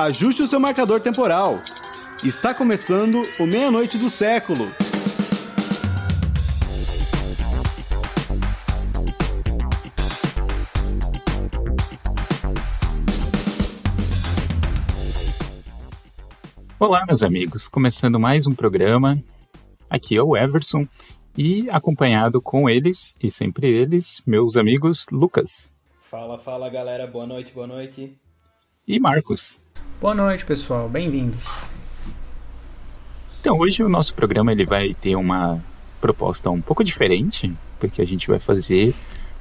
Ajuste 0.00 0.42
o 0.42 0.46
seu 0.46 0.58
marcador 0.58 0.98
temporal. 0.98 1.58
Está 2.24 2.54
começando 2.54 3.20
o 3.38 3.44
Meia-Noite 3.44 3.98
do 3.98 4.08
Século. 4.08 4.64
Olá, 16.78 17.04
meus 17.04 17.22
amigos. 17.22 17.68
Começando 17.68 18.18
mais 18.18 18.46
um 18.46 18.54
programa. 18.54 19.22
Aqui 19.90 20.16
é 20.16 20.22
o 20.22 20.34
Everson 20.34 20.88
e 21.36 21.68
acompanhado 21.68 22.40
com 22.40 22.70
eles 22.70 23.14
e 23.22 23.30
sempre 23.30 23.68
eles, 23.68 24.22
meus 24.26 24.56
amigos 24.56 25.04
Lucas. 25.12 25.70
Fala, 26.00 26.38
fala 26.38 26.70
galera, 26.70 27.06
boa 27.06 27.26
noite, 27.26 27.52
boa 27.52 27.66
noite. 27.66 28.18
E 28.88 28.98
Marcos. 28.98 29.60
Boa 30.00 30.14
noite, 30.14 30.46
pessoal, 30.46 30.88
bem-vindos. 30.88 31.44
Então, 33.38 33.58
hoje 33.58 33.82
o 33.82 33.88
nosso 33.88 34.14
programa 34.14 34.50
ele 34.50 34.64
vai 34.64 34.94
ter 34.94 35.14
uma 35.14 35.62
proposta 36.00 36.48
um 36.48 36.62
pouco 36.62 36.82
diferente, 36.82 37.52
porque 37.78 38.00
a 38.00 38.06
gente 38.06 38.26
vai 38.26 38.38
fazer 38.38 38.94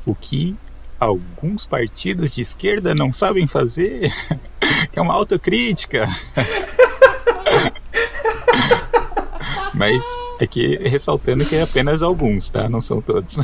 o 0.05 0.13
que 0.13 0.57
alguns 0.99 1.63
partidos 1.63 2.35
de 2.35 2.41
esquerda 2.41 2.93
não 2.93 3.13
sabem 3.13 3.47
fazer, 3.47 4.13
que 4.91 4.99
é 4.99 5.01
uma 5.01 5.13
autocrítica. 5.13 6.09
Mas 9.73 10.03
aqui 10.41 10.75
ressaltando 10.75 11.45
que 11.45 11.55
é 11.55 11.61
apenas 11.61 12.03
alguns, 12.03 12.49
tá? 12.49 12.67
Não 12.67 12.81
são 12.81 13.01
todos. 13.01 13.37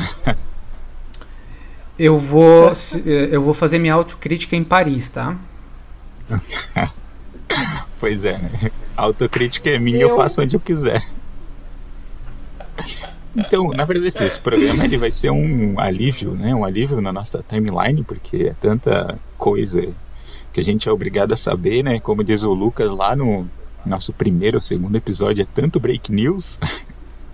Eu 1.98 2.20
vou, 2.20 2.74
eu 3.06 3.42
vou 3.42 3.54
fazer 3.54 3.80
minha 3.80 3.94
autocrítica 3.94 4.58
em 4.58 4.66
Paris, 4.66 5.10
tá? 5.10 5.38
pois 8.00 8.24
é, 8.26 8.38
né? 8.38 8.72
A 8.96 9.04
autocrítica 9.04 9.70
é 9.70 9.80
minha, 9.80 10.00
eu... 10.00 10.10
eu 10.10 10.16
faço 10.16 10.42
onde 10.42 10.56
eu 10.56 10.60
quiser. 10.60 11.04
Então, 13.36 13.70
na 13.70 13.84
verdade, 13.84 14.18
esse 14.24 14.40
programa 14.40 14.86
ele 14.86 14.98
vai 14.98 15.12
ser 15.12 15.30
um 15.30 15.80
alívio, 15.80 16.32
né? 16.32 16.56
Um 16.56 16.64
alívio 16.64 17.02
na 17.02 17.12
nossa 17.12 17.44
timeline, 17.48 18.04
porque 18.04 18.48
é 18.48 18.56
tanta 18.60 19.20
coisa 19.38 19.94
que 20.54 20.60
a 20.62 20.64
gente 20.64 20.88
é 20.88 20.92
obrigado 20.92 21.34
a 21.34 21.38
saber, 21.38 21.84
né? 21.84 22.00
Como 22.00 22.24
diz 22.24 22.44
o 22.44 22.54
Lucas 22.54 22.92
lá 22.92 23.16
no 23.16 23.48
nosso 23.86 24.14
primeiro 24.14 24.58
ou 24.58 24.62
segundo 24.62 24.96
episódio, 24.96 25.42
é 25.42 25.48
tanto 25.54 25.80
break 25.80 26.12
news. 26.12 26.60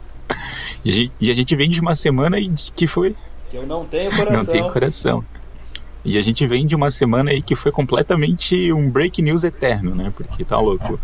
e, 0.83 0.89
a 0.89 0.93
gente, 0.93 1.11
e 1.21 1.31
a 1.31 1.33
gente 1.33 1.55
vem 1.55 1.69
de 1.69 1.79
uma 1.79 1.93
semana 1.93 2.37
que 2.75 2.87
foi 2.87 3.15
que 3.51 3.57
eu 3.57 3.67
não 3.67 3.85
tenho 3.85 4.09
coração. 4.11 4.37
Não 4.37 4.45
tem 4.45 4.71
coração. 4.71 5.25
E 6.03 6.17
a 6.17 6.21
gente 6.21 6.45
vem 6.47 6.65
de 6.65 6.75
uma 6.75 6.89
semana 6.89 7.31
aí 7.31 7.41
que 7.41 7.55
foi 7.55 7.71
completamente 7.71 8.71
um 8.73 8.89
break 8.89 9.21
news 9.21 9.43
eterno, 9.43 9.93
né? 9.93 10.11
Porque 10.15 10.43
tá 10.43 10.59
louco. 10.59 10.99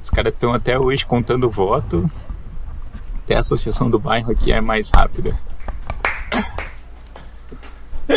Os 0.00 0.10
caras 0.10 0.32
estão 0.34 0.52
até 0.52 0.78
hoje 0.78 1.06
contando 1.06 1.48
voto. 1.48 2.10
Até 3.24 3.36
a 3.36 3.40
associação 3.40 3.88
do 3.88 3.98
bairro 3.98 4.30
aqui 4.30 4.52
é 4.52 4.60
mais 4.60 4.90
rápida. 4.90 5.38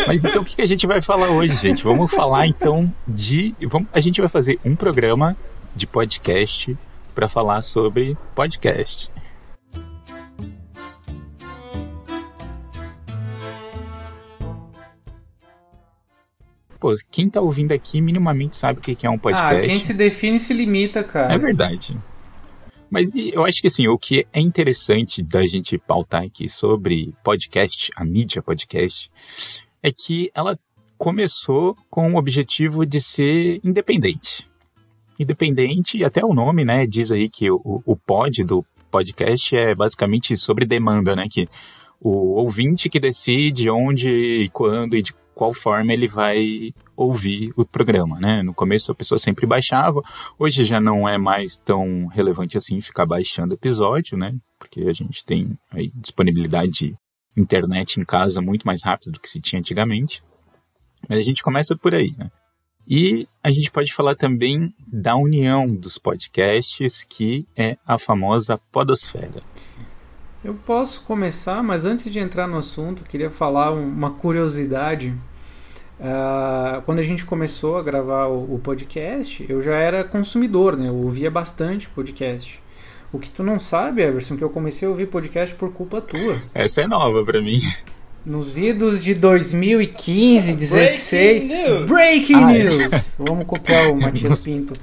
Mas 0.06 0.24
então 0.24 0.42
o 0.42 0.44
que 0.44 0.60
a 0.60 0.66
gente 0.66 0.86
vai 0.86 1.00
falar 1.00 1.28
hoje, 1.28 1.56
gente? 1.56 1.82
Vamos 1.82 2.10
falar 2.10 2.46
então 2.46 2.92
de. 3.06 3.54
Vamos, 3.66 3.88
a 3.92 4.00
gente 4.00 4.20
vai 4.20 4.28
fazer 4.28 4.58
um 4.64 4.76
programa 4.76 5.36
de 5.74 5.86
podcast 5.86 6.76
para 7.14 7.28
falar 7.28 7.62
sobre 7.62 8.16
podcast. 8.34 9.10
Pô, 16.78 16.94
quem 17.10 17.28
tá 17.28 17.40
ouvindo 17.40 17.72
aqui 17.72 18.00
minimamente 18.00 18.56
sabe 18.56 18.78
o 18.78 18.82
que 18.82 19.06
é 19.06 19.10
um 19.10 19.18
podcast. 19.18 19.64
Ah, 19.64 19.68
quem 19.68 19.80
se 19.80 19.94
define 19.94 20.38
se 20.38 20.52
limita, 20.52 21.02
cara. 21.02 21.32
É 21.32 21.38
verdade. 21.38 21.96
Mas 22.90 23.14
eu 23.14 23.44
acho 23.44 23.60
que 23.60 23.66
assim, 23.66 23.88
o 23.88 23.98
que 23.98 24.26
é 24.32 24.40
interessante 24.40 25.22
da 25.22 25.44
gente 25.44 25.76
pautar 25.78 26.22
aqui 26.22 26.48
sobre 26.48 27.12
podcast, 27.24 27.90
a 27.96 28.04
mídia 28.04 28.42
podcast, 28.42 29.10
é 29.82 29.90
que 29.90 30.30
ela 30.34 30.58
começou 30.96 31.76
com 31.90 32.12
o 32.12 32.16
objetivo 32.16 32.86
de 32.86 33.00
ser 33.00 33.60
independente. 33.62 34.48
Independente, 35.18 35.98
e 35.98 36.04
até 36.04 36.24
o 36.24 36.34
nome, 36.34 36.64
né, 36.64 36.86
diz 36.86 37.10
aí 37.10 37.28
que 37.28 37.50
o, 37.50 37.82
o 37.84 37.96
pod 37.96 38.44
do 38.44 38.64
podcast 38.90 39.56
é 39.56 39.74
basicamente 39.74 40.36
sobre 40.36 40.64
demanda, 40.64 41.16
né, 41.16 41.26
que 41.30 41.48
o 42.00 42.34
ouvinte 42.34 42.88
que 42.88 43.00
decide 43.00 43.70
onde 43.70 44.10
e 44.10 44.48
quando 44.50 44.96
e 44.96 45.02
de 45.02 45.14
qual 45.36 45.52
forma 45.52 45.92
ele 45.92 46.08
vai 46.08 46.72
ouvir 46.96 47.52
o 47.58 47.64
programa, 47.66 48.18
né? 48.18 48.42
No 48.42 48.54
começo 48.54 48.90
a 48.90 48.94
pessoa 48.94 49.18
sempre 49.18 49.44
baixava, 49.46 50.02
hoje 50.38 50.64
já 50.64 50.80
não 50.80 51.06
é 51.06 51.18
mais 51.18 51.58
tão 51.58 52.06
relevante 52.06 52.56
assim 52.56 52.80
ficar 52.80 53.04
baixando 53.04 53.52
episódio, 53.52 54.16
né? 54.16 54.34
Porque 54.58 54.80
a 54.84 54.94
gente 54.94 55.26
tem 55.26 55.58
aí 55.70 55.92
disponibilidade 55.94 56.70
de 56.70 56.96
internet 57.36 58.00
em 58.00 58.04
casa 58.04 58.40
muito 58.40 58.66
mais 58.66 58.82
rápido 58.82 59.12
do 59.12 59.20
que 59.20 59.28
se 59.28 59.38
tinha 59.38 59.60
antigamente. 59.60 60.24
Mas 61.06 61.18
a 61.18 61.22
gente 61.22 61.42
começa 61.42 61.76
por 61.76 61.94
aí, 61.94 62.14
né? 62.16 62.30
E 62.88 63.28
a 63.42 63.50
gente 63.50 63.70
pode 63.70 63.92
falar 63.92 64.16
também 64.16 64.72
da 64.86 65.16
união 65.16 65.66
dos 65.76 65.98
podcasts, 65.98 67.04
que 67.04 67.46
é 67.54 67.76
a 67.86 67.98
famosa 67.98 68.56
Podosfera. 68.72 69.42
Eu 70.46 70.54
posso 70.54 71.02
começar, 71.02 71.60
mas 71.60 71.84
antes 71.84 72.08
de 72.08 72.20
entrar 72.20 72.46
no 72.46 72.56
assunto, 72.56 73.02
queria 73.02 73.32
falar 73.32 73.72
uma 73.72 74.12
curiosidade. 74.12 75.12
Uh, 75.98 76.80
quando 76.82 77.00
a 77.00 77.02
gente 77.02 77.24
começou 77.24 77.76
a 77.76 77.82
gravar 77.82 78.26
o, 78.26 78.54
o, 78.54 78.60
podcast, 78.62 79.44
eu 79.48 79.60
já 79.60 79.74
era 79.74 80.04
consumidor, 80.04 80.76
né? 80.76 80.86
Eu 80.86 80.94
ouvia 80.94 81.32
bastante 81.32 81.88
podcast. 81.88 82.62
O 83.12 83.18
que 83.18 83.28
tu 83.28 83.42
não 83.42 83.58
sabe, 83.58 84.02
Everson, 84.02 84.36
que 84.36 84.44
eu 84.44 84.48
comecei 84.48 84.86
a 84.86 84.90
ouvir 84.92 85.06
podcast 85.06 85.52
por 85.56 85.72
culpa 85.72 86.00
tua. 86.00 86.40
Essa 86.54 86.82
é 86.82 86.86
nova 86.86 87.24
para 87.24 87.42
mim. 87.42 87.60
Nos 88.24 88.56
idos 88.56 89.02
de 89.02 89.14
2015, 89.14 90.54
16. 90.54 91.48
Breaking 91.48 91.56
News! 91.56 91.90
Breaking 91.90 92.44
News. 92.44 93.12
Vamos 93.18 93.46
copiar 93.46 93.90
o 93.90 93.96
Matias 93.96 94.44
Pinto. 94.44 94.74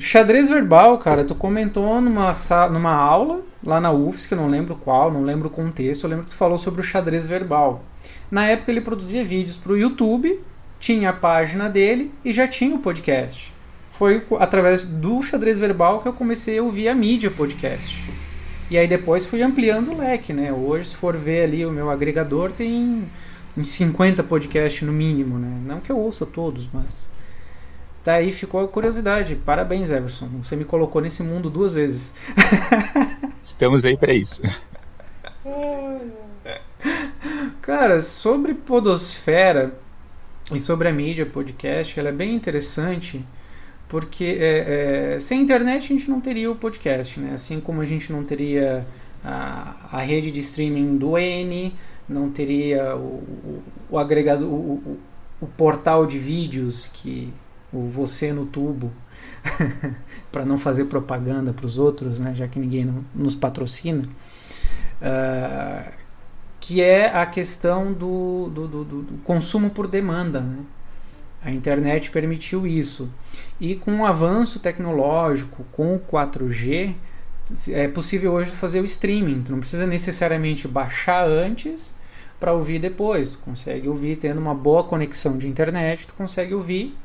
Xadrez 0.00 0.48
verbal, 0.48 0.96
cara, 0.96 1.26
tu 1.26 1.34
comentou 1.34 2.00
numa, 2.00 2.32
numa 2.72 2.94
aula 2.94 3.42
lá 3.62 3.78
na 3.78 3.92
UFSC, 3.92 4.32
eu 4.32 4.38
não 4.38 4.48
lembro 4.48 4.74
qual, 4.74 5.12
não 5.12 5.22
lembro 5.22 5.48
o 5.48 5.50
contexto, 5.50 6.04
eu 6.04 6.10
lembro 6.10 6.24
que 6.24 6.30
tu 6.30 6.36
falou 6.36 6.56
sobre 6.56 6.80
o 6.80 6.84
xadrez 6.84 7.26
verbal. 7.26 7.84
Na 8.30 8.46
época 8.46 8.70
ele 8.70 8.80
produzia 8.80 9.22
vídeos 9.22 9.58
para 9.58 9.72
o 9.72 9.76
YouTube, 9.76 10.40
tinha 10.78 11.10
a 11.10 11.12
página 11.12 11.68
dele 11.68 12.14
e 12.24 12.32
já 12.32 12.48
tinha 12.48 12.74
o 12.74 12.78
podcast. 12.78 13.52
Foi 13.90 14.24
através 14.38 14.84
do 14.84 15.22
xadrez 15.22 15.58
verbal 15.58 16.00
que 16.00 16.08
eu 16.08 16.14
comecei 16.14 16.58
a 16.58 16.62
ouvir 16.62 16.88
a 16.88 16.94
mídia 16.94 17.30
podcast. 17.30 17.94
E 18.70 18.78
aí 18.78 18.88
depois 18.88 19.26
fui 19.26 19.42
ampliando 19.42 19.92
o 19.92 19.98
leque, 19.98 20.32
né? 20.32 20.50
Hoje, 20.50 20.88
se 20.88 20.96
for 20.96 21.14
ver 21.14 21.42
ali 21.42 21.66
o 21.66 21.70
meu 21.70 21.90
agregador, 21.90 22.52
tem 22.52 23.04
uns 23.54 23.68
50 23.68 24.22
podcasts 24.22 24.80
no 24.80 24.94
mínimo, 24.94 25.38
né? 25.38 25.58
Não 25.66 25.78
que 25.78 25.92
eu 25.92 25.98
ouça 25.98 26.24
todos, 26.24 26.70
mas 26.72 27.06
Tá 28.02 28.14
aí 28.14 28.32
ficou 28.32 28.64
a 28.64 28.68
curiosidade. 28.68 29.36
Parabéns, 29.36 29.90
Everson. 29.90 30.28
Você 30.42 30.56
me 30.56 30.64
colocou 30.64 31.02
nesse 31.02 31.22
mundo 31.22 31.50
duas 31.50 31.74
vezes. 31.74 32.14
Estamos 33.42 33.84
aí 33.84 33.96
para 33.96 34.14
isso. 34.14 34.42
Cara, 37.60 38.00
sobre 38.00 38.54
Podosfera 38.54 39.74
e 40.52 40.58
sobre 40.58 40.88
a 40.88 40.92
mídia 40.92 41.26
podcast, 41.26 41.98
ela 42.00 42.08
é 42.08 42.12
bem 42.12 42.34
interessante 42.34 43.24
porque 43.86 44.38
é, 44.38 45.14
é, 45.16 45.20
sem 45.20 45.42
internet 45.42 45.84
a 45.84 45.88
gente 45.88 46.08
não 46.08 46.20
teria 46.20 46.50
o 46.50 46.54
podcast, 46.54 47.18
né? 47.18 47.34
Assim 47.34 47.60
como 47.60 47.80
a 47.80 47.84
gente 47.84 48.12
não 48.12 48.22
teria 48.24 48.86
a, 49.22 49.74
a 49.92 49.98
rede 49.98 50.30
de 50.30 50.40
streaming 50.40 50.96
do 50.96 51.18
N, 51.18 51.74
não 52.08 52.30
teria 52.30 52.96
o, 52.96 53.16
o, 53.16 53.62
o 53.90 53.98
agregador, 53.98 54.48
o, 54.48 54.54
o, 54.54 54.98
o 55.40 55.46
portal 55.46 56.06
de 56.06 56.18
vídeos 56.18 56.86
que 56.86 57.32
o 57.72 57.80
você 57.88 58.32
no 58.32 58.46
tubo, 58.46 58.92
para 60.30 60.44
não 60.44 60.58
fazer 60.58 60.86
propaganda 60.86 61.52
para 61.52 61.66
os 61.66 61.78
outros, 61.78 62.18
né, 62.18 62.34
já 62.34 62.48
que 62.48 62.58
ninguém 62.58 62.84
não, 62.84 63.04
nos 63.14 63.34
patrocina, 63.34 64.02
uh, 65.00 65.92
que 66.58 66.80
é 66.80 67.06
a 67.06 67.26
questão 67.26 67.92
do, 67.92 68.48
do, 68.48 68.68
do, 68.68 68.84
do 68.84 69.18
consumo 69.18 69.70
por 69.70 69.86
demanda. 69.86 70.40
Né? 70.40 70.58
A 71.42 71.50
internet 71.50 72.10
permitiu 72.10 72.66
isso. 72.66 73.08
E 73.58 73.74
com 73.74 74.00
o 74.00 74.06
avanço 74.06 74.60
tecnológico, 74.60 75.64
com 75.72 75.94
o 75.94 75.98
4G, 75.98 76.94
é 77.70 77.88
possível 77.88 78.32
hoje 78.32 78.50
fazer 78.50 78.80
o 78.80 78.84
streaming. 78.84 79.42
Tu 79.42 79.52
não 79.52 79.58
precisa 79.58 79.86
necessariamente 79.86 80.68
baixar 80.68 81.26
antes 81.26 81.94
para 82.38 82.52
ouvir 82.52 82.78
depois. 82.78 83.30
Tu 83.30 83.38
consegue 83.38 83.88
ouvir 83.88 84.16
tendo 84.16 84.38
uma 84.38 84.54
boa 84.54 84.84
conexão 84.84 85.38
de 85.38 85.48
internet, 85.48 86.06
tu 86.06 86.14
consegue 86.14 86.54
ouvir 86.54 86.96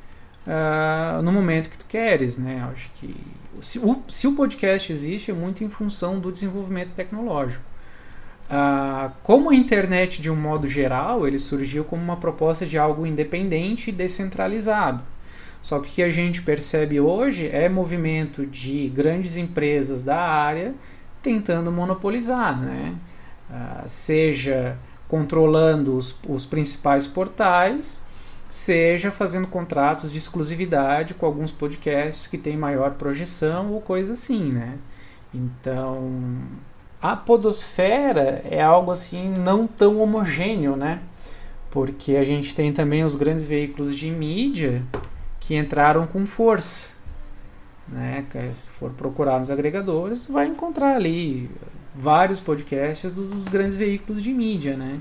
uh, 0.45 1.21
no 1.21 1.31
momento 1.31 1.69
que 1.69 1.77
tu 1.77 1.85
queres, 1.85 2.37
né? 2.37 2.67
Acho 2.71 2.89
que 2.95 3.15
se 3.61 3.79
o, 3.79 4.03
se 4.07 4.27
o 4.27 4.33
podcast 4.33 4.91
existe 4.91 5.31
é 5.31 5.33
muito 5.33 5.63
em 5.63 5.69
função 5.69 6.19
do 6.19 6.31
desenvolvimento 6.31 6.91
tecnológico. 6.91 7.63
Uh, 8.49 9.11
como 9.23 9.49
a 9.49 9.55
internet, 9.55 10.21
de 10.21 10.29
um 10.29 10.35
modo 10.35 10.67
geral, 10.67 11.27
ele 11.27 11.39
surgiu 11.39 11.83
como 11.83 12.03
uma 12.03 12.17
proposta 12.17 12.65
de 12.65 12.77
algo 12.77 13.05
independente 13.05 13.89
e 13.89 13.93
descentralizado. 13.93 15.03
Só 15.61 15.79
que 15.79 15.89
o 15.89 15.93
que 15.93 16.03
a 16.03 16.09
gente 16.09 16.43
percebe 16.43 16.99
hoje 16.99 17.47
é 17.47 17.67
movimento 17.67 18.45
de 18.45 18.87
grandes 18.89 19.35
empresas 19.35 20.03
da 20.03 20.21
área 20.21 20.75
tentando 21.23 21.71
monopolizar, 21.71 22.59
né? 22.61 22.95
Uh, 23.49 23.89
seja 23.89 24.77
controlando 25.07 25.95
os, 25.95 26.15
os 26.27 26.45
principais 26.45 27.07
portais, 27.07 28.01
seja 28.49 29.11
fazendo 29.11 29.47
contratos 29.47 30.11
de 30.11 30.17
exclusividade 30.17 31.13
com 31.13 31.25
alguns 31.25 31.51
podcasts 31.51 32.27
que 32.27 32.37
têm 32.37 32.57
maior 32.57 32.91
projeção 32.91 33.71
ou 33.73 33.81
coisa 33.81 34.13
assim, 34.13 34.51
né? 34.51 34.77
Então, 35.33 36.41
a 37.01 37.15
podosfera 37.15 38.41
é 38.49 38.61
algo 38.61 38.91
assim 38.91 39.29
não 39.29 39.67
tão 39.67 39.99
homogêneo, 39.99 40.75
né? 40.75 41.01
Porque 41.69 42.15
a 42.15 42.23
gente 42.23 42.55
tem 42.55 42.71
também 42.71 43.03
os 43.03 43.15
grandes 43.15 43.45
veículos 43.45 43.95
de 43.95 44.09
mídia 44.09 44.81
que 45.39 45.55
entraram 45.55 46.07
com 46.07 46.25
força. 46.25 46.95
Né? 47.87 48.25
Se 48.53 48.69
for 48.71 48.91
procurar 48.91 49.39
nos 49.39 49.51
agregadores, 49.51 50.21
tu 50.21 50.33
vai 50.33 50.47
encontrar 50.47 50.95
ali 50.95 51.51
vários 51.93 52.39
podcasts 52.39 53.11
dos 53.11 53.43
grandes 53.45 53.77
veículos 53.77 54.23
de 54.23 54.33
mídia, 54.33 54.75
né? 54.75 54.99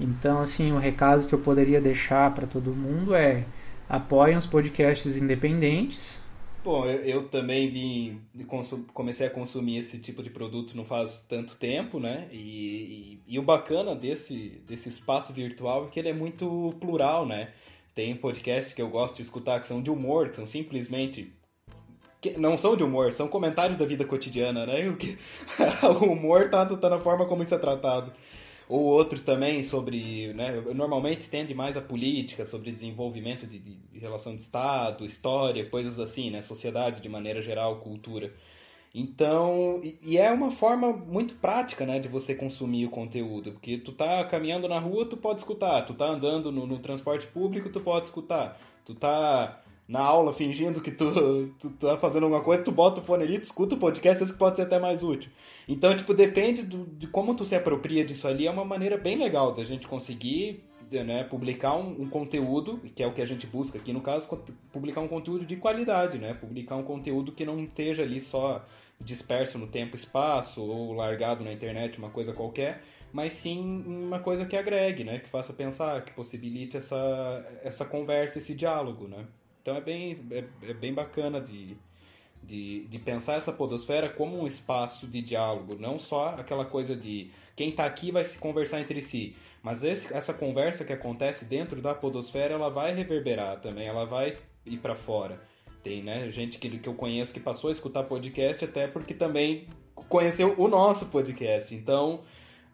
Então, 0.00 0.40
assim, 0.40 0.72
o 0.72 0.78
recado 0.78 1.26
que 1.26 1.34
eu 1.34 1.38
poderia 1.38 1.80
deixar 1.80 2.32
para 2.34 2.46
todo 2.46 2.74
mundo 2.74 3.14
é 3.14 3.44
apoiem 3.88 4.36
os 4.36 4.46
podcasts 4.46 5.16
independentes. 5.16 6.22
Bom, 6.62 6.84
eu, 6.84 6.98
eu 7.04 7.28
também 7.28 7.70
vim 7.70 8.20
comecei 8.92 9.26
a 9.26 9.30
consumir 9.30 9.78
esse 9.78 9.98
tipo 9.98 10.22
de 10.22 10.28
produto 10.28 10.76
não 10.76 10.84
faz 10.84 11.24
tanto 11.28 11.56
tempo, 11.56 11.98
né? 11.98 12.28
E, 12.30 13.18
e, 13.26 13.34
e 13.34 13.38
o 13.38 13.42
bacana 13.42 13.94
desse, 13.94 14.60
desse 14.66 14.88
espaço 14.88 15.32
virtual 15.32 15.86
é 15.86 15.88
que 15.88 15.98
ele 15.98 16.10
é 16.10 16.12
muito 16.12 16.74
plural, 16.80 17.26
né? 17.26 17.50
Tem 17.94 18.14
podcasts 18.14 18.74
que 18.74 18.82
eu 18.82 18.88
gosto 18.88 19.16
de 19.16 19.22
escutar 19.22 19.60
que 19.60 19.66
são 19.66 19.82
de 19.82 19.90
humor, 19.90 20.28
que 20.28 20.36
são 20.36 20.46
simplesmente. 20.46 21.32
Que 22.20 22.36
não 22.36 22.58
são 22.58 22.76
de 22.76 22.82
humor, 22.82 23.12
são 23.12 23.28
comentários 23.28 23.78
da 23.78 23.86
vida 23.86 24.04
cotidiana, 24.04 24.66
né? 24.66 24.86
O, 24.90 24.96
que... 24.96 25.16
o 26.02 26.12
humor 26.12 26.50
tá, 26.50 26.66
tá 26.66 26.90
na 26.90 26.98
forma 26.98 27.24
como 27.26 27.42
isso 27.42 27.54
é 27.54 27.58
tratado. 27.58 28.12
Ou 28.68 28.82
outros 28.82 29.22
também 29.22 29.62
sobre. 29.62 30.32
Né, 30.34 30.62
normalmente 30.74 31.28
tende 31.28 31.54
mais 31.54 31.76
a 31.76 31.80
política, 31.80 32.44
sobre 32.44 32.70
desenvolvimento 32.70 33.46
de, 33.46 33.58
de 33.58 33.98
relação 33.98 34.36
de 34.36 34.42
Estado, 34.42 35.06
história, 35.06 35.64
coisas 35.68 35.98
assim, 35.98 36.30
né? 36.30 36.42
Sociedade 36.42 37.00
de 37.00 37.08
maneira 37.08 37.40
geral, 37.40 37.76
cultura. 37.76 38.32
Então, 38.94 39.80
e, 39.82 39.98
e, 40.02 40.18
é 40.18 40.30
uma 40.30 40.50
forma 40.50 40.92
muito 40.92 41.34
prática, 41.34 41.84
né, 41.84 41.98
de 41.98 42.08
você 42.08 42.34
consumir 42.34 42.86
o 42.86 42.90
conteúdo, 42.90 43.52
porque 43.52 43.78
tu 43.78 43.92
tá 43.92 44.24
caminhando 44.24 44.66
na 44.66 44.78
rua, 44.78 45.04
tu 45.04 45.16
pode 45.16 45.40
escutar, 45.40 45.82
tu 45.82 45.94
tá 45.94 46.06
andando 46.06 46.50
no, 46.50 46.66
no 46.66 46.78
transporte 46.78 47.26
público, 47.26 47.68
tu 47.68 47.80
pode 47.80 48.06
escutar, 48.06 48.58
tu 48.86 48.94
tá 48.94 49.62
na 49.86 50.00
aula 50.00 50.32
fingindo 50.32 50.80
que 50.80 50.90
tu, 50.90 51.54
tu 51.60 51.70
tá 51.72 51.96
fazendo 51.98 52.24
alguma 52.24 52.42
coisa, 52.42 52.62
tu 52.62 52.72
bota 52.72 53.00
o 53.00 53.04
fone 53.04 53.24
ali, 53.24 53.38
tu 53.38 53.44
escuta 53.44 53.74
o 53.74 53.78
podcast, 53.78 54.24
isso 54.24 54.36
pode 54.36 54.56
ser 54.56 54.62
até 54.62 54.78
mais 54.78 55.02
útil. 55.02 55.30
Então, 55.68 55.94
tipo, 55.94 56.14
depende 56.14 56.62
do, 56.62 56.86
de 56.86 57.06
como 57.06 57.34
tu 57.34 57.44
se 57.44 57.54
apropria 57.54 58.02
disso 58.04 58.26
ali, 58.26 58.46
é 58.46 58.50
uma 58.50 58.64
maneira 58.64 58.96
bem 58.96 59.18
legal 59.18 59.52
da 59.52 59.64
gente 59.64 59.86
conseguir 59.86 60.64
né, 60.90 61.24
publicar 61.24 61.76
um, 61.76 62.02
um, 62.02 62.08
conteúdo, 62.08 62.78
que 62.94 63.02
é 63.02 63.06
o 63.06 63.12
que 63.12 63.20
a 63.20 63.26
gente 63.26 63.46
busca 63.46 63.78
aqui 63.78 63.92
no 63.92 64.00
caso, 64.00 64.26
publicar 64.72 65.02
um 65.02 65.08
conteúdo 65.08 65.44
de 65.44 65.56
qualidade, 65.56 66.18
né? 66.18 66.32
Publicar 66.32 66.76
um 66.76 66.82
conteúdo 66.82 67.32
que 67.32 67.44
não 67.44 67.62
esteja 67.62 68.02
ali 68.02 68.20
só 68.20 68.64
disperso 68.98 69.58
no 69.58 69.66
tempo 69.66 69.94
e 69.94 69.98
espaço 69.98 70.62
ou 70.62 70.94
largado 70.94 71.44
na 71.44 71.52
internet, 71.52 71.98
uma 71.98 72.10
coisa 72.10 72.32
qualquer, 72.32 72.82
mas 73.12 73.34
sim 73.34 73.84
uma 73.86 74.18
coisa 74.20 74.46
que 74.46 74.56
agregue, 74.56 75.04
né? 75.04 75.18
Que 75.18 75.28
faça 75.28 75.52
pensar, 75.52 76.02
que 76.02 76.12
possibilite 76.12 76.78
essa, 76.78 77.60
essa 77.62 77.84
conversa, 77.84 78.38
esse 78.38 78.54
diálogo, 78.54 79.06
né? 79.06 79.26
Então 79.60 79.76
é 79.76 79.80
bem, 79.82 80.18
é, 80.30 80.44
é 80.70 80.72
bem 80.72 80.94
bacana 80.94 81.40
de, 81.40 81.76
de, 82.42 82.86
de 82.86 82.98
pensar 82.98 83.34
essa 83.34 83.52
podosfera 83.52 84.08
como 84.08 84.40
um 84.40 84.46
espaço 84.46 85.06
de 85.06 85.20
diálogo, 85.20 85.76
não 85.78 85.98
só 85.98 86.30
aquela 86.30 86.64
coisa 86.64 86.96
de 86.96 87.30
quem 87.54 87.70
está 87.70 87.84
aqui 87.84 88.10
vai 88.10 88.24
se 88.24 88.38
conversar 88.38 88.80
entre 88.80 89.00
si, 89.02 89.36
mas 89.62 89.82
esse, 89.82 90.12
essa 90.14 90.32
conversa 90.32 90.84
que 90.84 90.92
acontece 90.92 91.44
dentro 91.44 91.82
da 91.82 91.94
podosfera, 91.94 92.54
ela 92.54 92.70
vai 92.70 92.94
reverberar 92.94 93.60
também, 93.60 93.86
ela 93.86 94.04
vai 94.04 94.36
ir 94.64 94.78
para 94.78 94.94
fora. 94.94 95.40
Tem, 95.82 96.02
né, 96.02 96.30
gente 96.30 96.58
que, 96.58 96.78
que 96.78 96.88
eu 96.88 96.94
conheço 96.94 97.32
que 97.32 97.40
passou 97.40 97.68
a 97.68 97.72
escutar 97.72 98.04
podcast 98.04 98.64
até 98.64 98.86
porque 98.86 99.14
também 99.14 99.64
conheceu 99.94 100.54
o 100.58 100.68
nosso 100.68 101.06
podcast. 101.06 101.74
Então, 101.74 102.22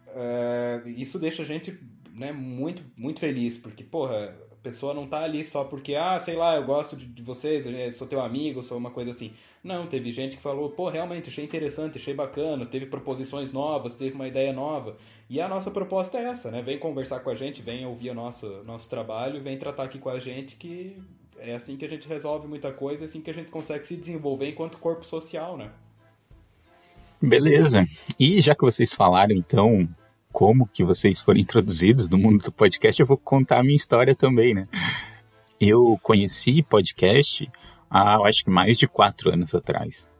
é, 0.07 0.81
isso 0.85 1.19
deixa 1.19 1.43
a 1.43 1.45
gente 1.45 1.77
né, 2.13 2.31
muito, 2.31 2.83
muito 2.95 3.19
feliz, 3.19 3.57
porque, 3.57 3.83
porra, 3.83 4.35
pessoa 4.65 4.95
não 4.95 5.05
tá 5.05 5.23
ali 5.23 5.43
só 5.43 5.63
porque, 5.63 5.93
ah, 5.93 6.17
sei 6.19 6.35
lá, 6.35 6.55
eu 6.55 6.63
gosto 6.63 6.95
de, 6.95 7.05
de 7.05 7.21
vocês, 7.21 7.67
sou 7.95 8.07
teu 8.07 8.19
amigo, 8.19 8.63
sou 8.63 8.77
uma 8.77 8.89
coisa 8.89 9.11
assim. 9.11 9.31
Não, 9.63 9.85
teve 9.85 10.11
gente 10.11 10.37
que 10.37 10.41
falou, 10.41 10.71
pô, 10.71 10.89
realmente 10.89 11.29
achei 11.29 11.45
interessante, 11.45 11.97
achei 11.99 12.13
bacana, 12.13 12.65
teve 12.65 12.87
proposições 12.87 13.51
novas, 13.51 13.93
teve 13.93 14.15
uma 14.15 14.27
ideia 14.27 14.51
nova. 14.51 14.97
E 15.29 15.39
a 15.39 15.47
nossa 15.47 15.69
proposta 15.69 16.17
é 16.17 16.23
essa, 16.25 16.49
né? 16.49 16.61
Vem 16.63 16.79
conversar 16.79 17.19
com 17.19 17.29
a 17.29 17.35
gente, 17.35 17.61
vem 17.61 17.85
ouvir 17.85 18.09
o 18.09 18.13
nosso, 18.15 18.63
nosso 18.63 18.89
trabalho, 18.89 19.41
vem 19.41 19.57
tratar 19.57 19.83
aqui 19.83 19.99
com 19.99 20.09
a 20.09 20.19
gente 20.19 20.55
que 20.55 20.95
é 21.37 21.53
assim 21.53 21.77
que 21.77 21.85
a 21.85 21.89
gente 21.89 22.07
resolve 22.07 22.47
muita 22.47 22.71
coisa, 22.71 23.03
é 23.03 23.07
assim 23.07 23.21
que 23.21 23.29
a 23.29 23.33
gente 23.33 23.51
consegue 23.51 23.85
se 23.85 23.95
desenvolver 23.95 24.49
enquanto 24.49 24.77
corpo 24.79 25.05
social, 25.05 25.57
né? 25.57 25.69
Beleza. 27.21 27.85
E 28.19 28.41
já 28.41 28.55
que 28.55 28.61
vocês 28.61 28.93
falaram, 28.93 29.35
então, 29.35 29.87
como 30.35 30.67
que 30.67 30.83
vocês 30.83 31.21
foram 31.21 31.39
introduzidos 31.39 32.09
no 32.09 32.17
mundo 32.17 32.43
do 32.43 32.51
podcast, 32.51 32.99
eu 32.99 33.07
vou 33.07 33.15
contar 33.15 33.59
a 33.59 33.63
minha 33.63 33.77
história 33.77 34.13
também, 34.13 34.53
né? 34.53 34.67
Eu 35.61 35.97
conheci 36.03 36.61
podcast 36.61 37.49
há, 37.89 38.17
acho 38.17 38.43
que 38.43 38.49
mais 38.49 38.77
de 38.77 38.85
quatro 38.85 39.31
anos 39.31 39.55
atrás. 39.55 40.11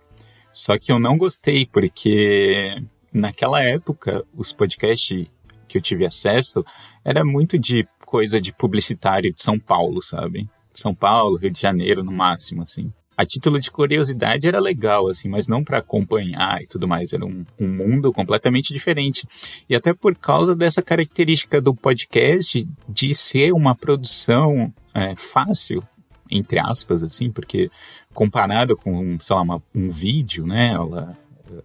Só 0.53 0.77
que 0.77 0.89
eu 0.89 0.99
não 0.99 1.17
gostei, 1.17 1.65
porque 1.65 2.81
naquela 3.11 3.61
época, 3.61 4.23
os 4.33 4.53
podcasts 4.53 5.27
que 5.67 5.77
eu 5.77 5.81
tive 5.81 6.05
acesso 6.05 6.63
era 7.03 7.25
muito 7.25 7.59
de 7.59 7.85
coisa 8.05 8.39
de 8.39 8.53
publicitário 8.53 9.33
de 9.33 9.41
São 9.41 9.59
Paulo, 9.59 10.01
sabe? 10.01 10.47
São 10.73 10.95
Paulo, 10.95 11.35
Rio 11.35 11.51
de 11.51 11.59
Janeiro, 11.59 12.05
no 12.05 12.13
máximo, 12.13 12.61
assim. 12.61 12.89
A 13.17 13.25
título 13.25 13.59
de 13.59 13.71
curiosidade 13.71 14.47
era 14.47 14.59
legal, 14.59 15.07
assim, 15.07 15.29
mas 15.29 15.47
não 15.47 15.63
para 15.63 15.77
acompanhar 15.77 16.61
e 16.61 16.67
tudo 16.67 16.87
mais. 16.87 17.13
Era 17.13 17.25
um, 17.25 17.45
um, 17.59 17.67
mundo 17.67 18.11
completamente 18.11 18.73
diferente. 18.73 19.27
E 19.69 19.75
até 19.75 19.93
por 19.93 20.15
causa 20.15 20.55
dessa 20.55 20.81
característica 20.81 21.61
do 21.61 21.73
podcast 21.73 22.67
de 22.87 23.13
ser 23.13 23.53
uma 23.53 23.75
produção 23.75 24.71
é, 24.93 25.15
fácil 25.15 25.83
entre 26.29 26.59
aspas, 26.59 27.03
assim, 27.03 27.31
porque 27.31 27.69
comparado 28.13 28.75
com, 28.75 29.19
sei 29.19 29.35
lá, 29.35 29.41
uma, 29.41 29.63
um 29.73 29.89
vídeo, 29.89 30.45
né, 30.45 30.71
ela 30.73 31.15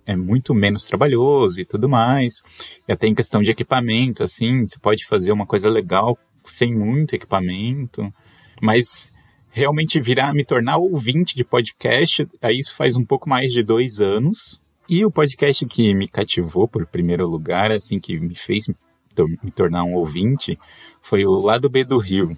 é 0.05 0.15
muito 0.17 0.55
menos 0.55 0.85
trabalhoso 0.85 1.61
e 1.61 1.65
tudo 1.65 1.89
mais. 1.89 2.43
E 2.87 2.93
até 2.93 3.07
em 3.07 3.15
questão 3.15 3.43
de 3.43 3.51
equipamento, 3.51 4.23
assim, 4.23 4.67
você 4.67 4.79
pode 4.79 5.07
fazer 5.07 5.33
uma 5.33 5.47
coisa 5.47 5.69
legal 5.69 6.19
sem 6.45 6.75
muito 6.75 7.15
equipamento, 7.15 8.13
mas 8.61 9.09
realmente 9.50 10.00
virar, 10.00 10.33
me 10.33 10.45
tornar 10.45 10.78
ouvinte 10.78 11.35
de 11.35 11.45
podcast, 11.45 12.26
aí 12.40 12.59
isso 12.59 12.75
faz 12.75 12.97
um 12.97 13.04
pouco 13.04 13.28
mais 13.28 13.52
de 13.52 13.62
dois 13.62 14.00
anos. 14.00 14.61
E 14.88 15.04
o 15.04 15.11
podcast 15.11 15.64
que 15.66 15.95
me 15.95 16.09
cativou 16.09 16.66
por 16.66 16.87
primeiro 16.87 17.26
lugar, 17.26 17.71
assim, 17.71 18.00
que 18.00 18.19
me 18.19 18.35
fez 18.35 18.66
me 18.69 19.50
tornar 19.50 19.85
um 19.85 19.95
ouvinte, 19.95 20.59
foi 21.02 21.25
o 21.25 21.40
Lado 21.40 21.69
B 21.69 21.85
do 21.85 21.99
Rio, 21.99 22.33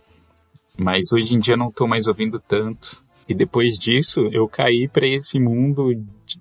mas 0.76 1.12
hoje 1.12 1.35
em 1.35 1.38
dia 1.38 1.57
não 1.57 1.69
estou 1.69 1.87
mais 1.87 2.07
ouvindo 2.07 2.40
tanto. 2.40 3.02
E 3.28 3.35
depois 3.35 3.78
disso, 3.78 4.28
eu 4.33 4.49
caí 4.49 4.88
para 4.88 5.07
esse 5.07 5.38
mundo 5.38 5.92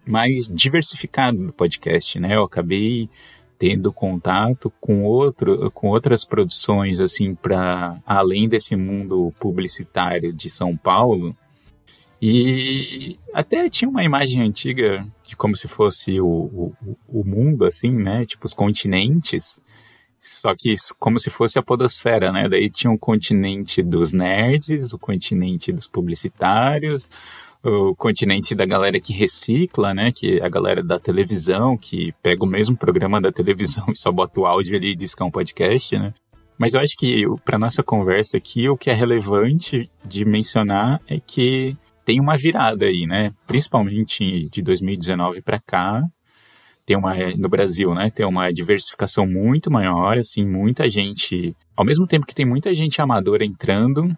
mais 0.06 0.48
diversificado 0.48 1.38
do 1.38 1.54
podcast, 1.54 2.20
né? 2.20 2.36
Eu 2.36 2.44
acabei 2.44 3.10
tendo 3.62 3.94
contato 3.94 4.74
com 4.82 5.04
outro, 5.04 5.70
com 5.70 5.90
outras 5.90 6.26
produções 6.26 7.00
assim 7.00 7.36
para 7.36 8.02
além 8.04 8.50
desse 8.50 8.76
mundo 8.76 9.32
publicitário 9.40 10.34
de 10.34 10.50
São 10.50 10.76
Paulo. 10.76 11.38
E 12.20 13.20
até 13.32 13.70
tinha 13.70 13.88
uma 13.88 14.04
imagem 14.04 14.42
antiga 14.42 15.06
de 15.24 15.36
como 15.36 15.56
se 15.56 15.68
fosse 15.68 16.20
o, 16.20 16.26
o, 16.28 16.74
o 17.08 17.24
mundo, 17.24 17.64
assim, 17.64 17.92
né? 17.92 18.26
Tipo 18.26 18.48
os 18.48 18.56
continentes. 18.56 19.62
Só 20.18 20.56
que 20.56 20.74
como 20.98 21.20
se 21.20 21.30
fosse 21.30 21.60
a 21.60 21.64
podosfera, 21.64 22.32
né? 22.32 22.50
Daí 22.50 22.68
tinha 22.68 22.92
o 22.92 22.98
continente 22.98 23.84
dos 23.84 24.12
nerds, 24.12 24.92
o 24.92 24.98
continente 24.98 25.72
dos 25.72 25.86
publicitários, 25.86 27.12
o 27.64 27.96
continente 27.96 28.56
da 28.56 28.66
galera 28.66 29.00
que 29.00 29.14
recicla, 29.14 29.94
né? 29.94 30.12
Que 30.12 30.40
é 30.40 30.46
a 30.46 30.50
galera 30.50 30.84
da 30.84 31.00
televisão, 31.00 31.78
que 31.78 32.14
pega 32.22 32.44
o 32.44 32.48
mesmo 32.48 32.76
programa 32.76 33.22
da 33.22 33.32
televisão 33.32 33.86
e 33.94 33.98
só 33.98 34.12
bota 34.12 34.40
o 34.40 34.46
áudio 34.46 34.76
ali 34.76 34.92
e 34.92 34.96
diz 34.96 35.14
que 35.14 35.22
é 35.22 35.26
um 35.26 35.32
podcast, 35.32 35.98
né? 35.98 36.14
Mas 36.58 36.74
eu 36.74 36.82
acho 36.82 36.96
que 36.96 37.26
para 37.44 37.58
nossa 37.58 37.82
conversa 37.82 38.38
aqui, 38.38 38.70
o 38.70 38.78
que 38.78 38.90
é 38.90 38.94
relevante 38.94 39.90
de 40.06 40.24
mencionar 40.24 41.02
é 41.08 41.20
que 41.20 41.76
tem 42.06 42.20
uma 42.20 42.38
virada 42.38 42.86
aí, 42.86 43.08
né? 43.08 43.34
Principalmente 43.48 44.48
de 44.50 44.62
2019 44.62 45.42
para 45.42 45.60
cá, 45.60 46.04
tem 46.86 46.98
uma 46.98 47.14
no 47.38 47.50
Brasil, 47.50 47.94
né? 47.94 48.12
Tem 48.12 48.26
uma 48.26 48.52
diversificação 48.52 49.26
muito 49.26 49.72
maior, 49.72 50.18
assim, 50.18 50.46
muita 50.46 50.90
gente, 50.90 51.56
ao 51.76 51.86
mesmo 51.86 52.06
tempo 52.06 52.26
que 52.26 52.36
tem 52.36 52.46
muita 52.46 52.74
gente 52.74 53.02
amadora 53.02 53.46
entrando, 53.46 54.16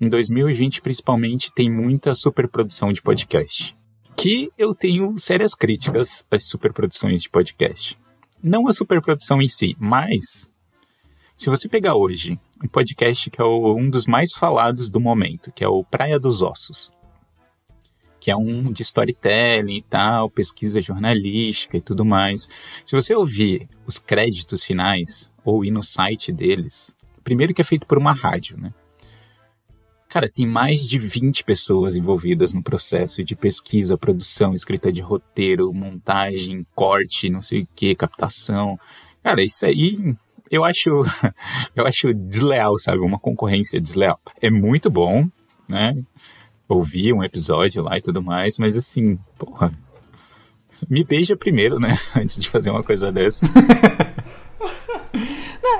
em 0.00 0.08
2020 0.08 0.80
principalmente, 0.80 1.52
tem 1.52 1.70
muita 1.70 2.14
superprodução 2.14 2.92
de 2.92 3.02
podcast. 3.02 3.76
Que 4.16 4.50
eu 4.56 4.74
tenho 4.74 5.18
sérias 5.18 5.54
críticas 5.54 6.24
às 6.30 6.48
superproduções 6.48 7.22
de 7.22 7.28
podcast. 7.28 7.98
Não 8.42 8.68
a 8.68 8.72
superprodução 8.72 9.40
em 9.40 9.48
si, 9.48 9.76
mas 9.78 10.50
se 11.36 11.50
você 11.50 11.68
pegar 11.68 11.96
hoje 11.96 12.38
um 12.62 12.68
podcast 12.68 13.28
que 13.28 13.40
é 13.40 13.44
o, 13.44 13.76
um 13.76 13.90
dos 13.90 14.06
mais 14.06 14.32
falados 14.34 14.88
do 14.88 15.00
momento, 15.00 15.52
que 15.52 15.64
é 15.64 15.68
o 15.68 15.82
Praia 15.82 16.18
dos 16.18 16.42
Ossos, 16.42 16.94
que 18.20 18.30
é 18.30 18.36
um 18.36 18.72
de 18.72 18.82
storytelling 18.82 19.76
e 19.76 19.82
tal, 19.82 20.30
pesquisa 20.30 20.80
jornalística 20.80 21.76
e 21.76 21.80
tudo 21.80 22.04
mais. 22.04 22.48
Se 22.86 22.94
você 22.94 23.14
ouvir 23.14 23.68
os 23.86 23.98
créditos 23.98 24.64
finais 24.64 25.32
ou 25.44 25.64
ir 25.64 25.70
no 25.70 25.82
site 25.82 26.32
deles, 26.32 26.94
primeiro 27.22 27.52
que 27.52 27.60
é 27.60 27.64
feito 27.64 27.86
por 27.86 27.98
uma 27.98 28.12
rádio, 28.12 28.56
né? 28.56 28.72
Cara, 30.14 30.30
tem 30.30 30.46
mais 30.46 30.86
de 30.86 30.96
20 30.96 31.42
pessoas 31.42 31.96
envolvidas 31.96 32.54
no 32.54 32.62
processo 32.62 33.24
de 33.24 33.34
pesquisa, 33.34 33.98
produção, 33.98 34.54
escrita 34.54 34.92
de 34.92 35.00
roteiro, 35.00 35.74
montagem, 35.74 36.64
corte, 36.72 37.28
não 37.28 37.42
sei 37.42 37.62
o 37.62 37.68
que, 37.74 37.96
captação. 37.96 38.78
Cara, 39.24 39.42
isso 39.42 39.66
aí 39.66 40.14
eu 40.48 40.62
acho, 40.62 41.02
eu 41.74 41.84
acho 41.84 42.14
desleal, 42.14 42.78
sabe? 42.78 43.00
Uma 43.00 43.18
concorrência 43.18 43.80
desleal. 43.80 44.20
É 44.40 44.48
muito 44.50 44.88
bom, 44.88 45.28
né? 45.68 45.92
Ouvir 46.68 47.12
um 47.12 47.24
episódio 47.24 47.82
lá 47.82 47.98
e 47.98 48.00
tudo 48.00 48.22
mais, 48.22 48.56
mas 48.56 48.76
assim, 48.76 49.18
porra, 49.36 49.72
me 50.88 51.02
beija 51.02 51.36
primeiro, 51.36 51.80
né? 51.80 51.98
Antes 52.14 52.38
de 52.38 52.48
fazer 52.48 52.70
uma 52.70 52.84
coisa 52.84 53.10
dessa. 53.10 53.44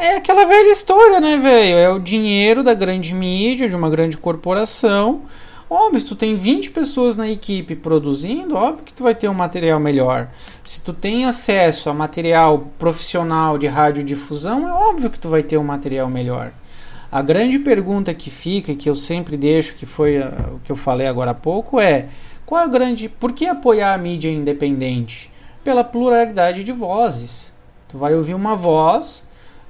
é 0.01 0.17
aquela 0.17 0.45
velha 0.45 0.73
história, 0.73 1.21
né, 1.21 1.39
velho? 1.39 1.77
É 1.77 1.89
o 1.91 1.99
dinheiro 1.99 2.63
da 2.63 2.75
grande 2.75 3.15
mídia, 3.15 3.69
de 3.69 3.77
uma 3.77 3.91
grande 3.91 4.17
corporação. 4.17 5.23
Óbvio, 5.69 6.01
se 6.01 6.07
tu 6.07 6.15
tem 6.15 6.37
20 6.37 6.71
pessoas 6.71 7.17
na 7.17 7.29
equipe 7.29 7.75
produzindo, 7.75 8.55
óbvio 8.55 8.85
que 8.85 8.93
tu 8.93 9.03
vai 9.03 9.15
ter 9.15 9.29
um 9.29 9.35
material 9.35 9.81
melhor. 9.81 10.29
Se 10.63 10.81
tu 10.81 10.93
tem 10.93 11.25
acesso 11.25 11.89
a 11.89 11.95
material 11.95 12.71
profissional 12.79 13.57
de 13.57 13.67
radiodifusão, 13.67 14.69
é 14.69 14.73
óbvio 14.73 15.11
que 15.11 15.19
tu 15.19 15.29
vai 15.29 15.43
ter 15.43 15.57
um 15.57 15.65
material 15.65 16.09
melhor. 16.09 16.53
A 17.11 17.23
grande 17.23 17.59
pergunta 17.59 18.13
que 18.13 18.31
fica, 18.31 18.75
que 18.75 18.91
eu 18.91 18.95
sempre 18.95 19.37
deixo, 19.37 19.75
que 19.75 19.87
foi 19.87 20.19
uh, 20.19 20.57
o 20.57 20.61
que 20.61 20.73
eu 20.73 20.77
falei 20.77 21.07
agora 21.07 21.31
há 21.31 21.35
pouco, 21.35 21.81
é 21.81 22.09
qual 22.45 22.63
a 22.63 22.67
grande. 22.67 23.09
Por 23.09 23.33
que 23.33 23.47
apoiar 23.47 23.95
a 23.95 23.99
mídia 23.99 24.31
independente? 24.31 25.31
Pela 25.63 25.83
pluralidade 25.83 26.63
de 26.63 26.73
vozes. 26.73 27.53
Tu 27.89 27.97
vai 27.97 28.15
ouvir 28.15 28.35
uma 28.35 28.55
voz, 28.55 29.23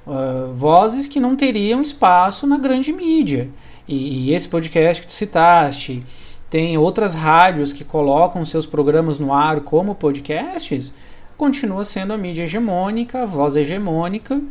uh, 0.05 0.53
vozes 0.53 1.07
que 1.07 1.19
não 1.19 1.35
teriam 1.35 1.81
espaço 1.81 2.45
na 2.47 2.57
grande 2.57 2.91
mídia. 2.91 3.49
E, 3.87 4.29
e 4.29 4.33
esse 4.33 4.47
podcast 4.47 5.01
que 5.01 5.07
tu 5.07 5.13
citaste, 5.13 6.03
tem 6.49 6.77
outras 6.77 7.13
rádios 7.13 7.73
que 7.73 7.83
colocam 7.83 8.45
seus 8.45 8.65
programas 8.65 9.19
no 9.19 9.33
ar 9.33 9.61
como 9.61 9.95
podcasts, 9.95 10.93
continua 11.37 11.83
sendo 11.83 12.13
a 12.13 12.17
mídia 12.17 12.43
hegemônica, 12.43 13.23
a 13.23 13.25
voz 13.25 13.55
hegemônica, 13.55 14.41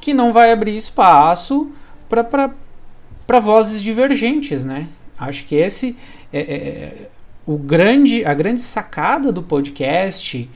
que 0.00 0.12
não 0.12 0.32
vai 0.32 0.50
abrir 0.50 0.76
espaço 0.76 1.70
para 2.08 3.40
vozes 3.40 3.80
divergentes, 3.80 4.64
né? 4.64 4.88
Acho 5.18 5.44
que 5.44 5.54
esse 5.54 5.96
é, 6.32 6.40
é, 6.40 6.42
é, 6.42 7.08
o 7.46 7.56
grande, 7.56 8.24
a 8.24 8.34
grande 8.34 8.60
sacada 8.60 9.30
do 9.30 9.42
podcast 9.42 10.50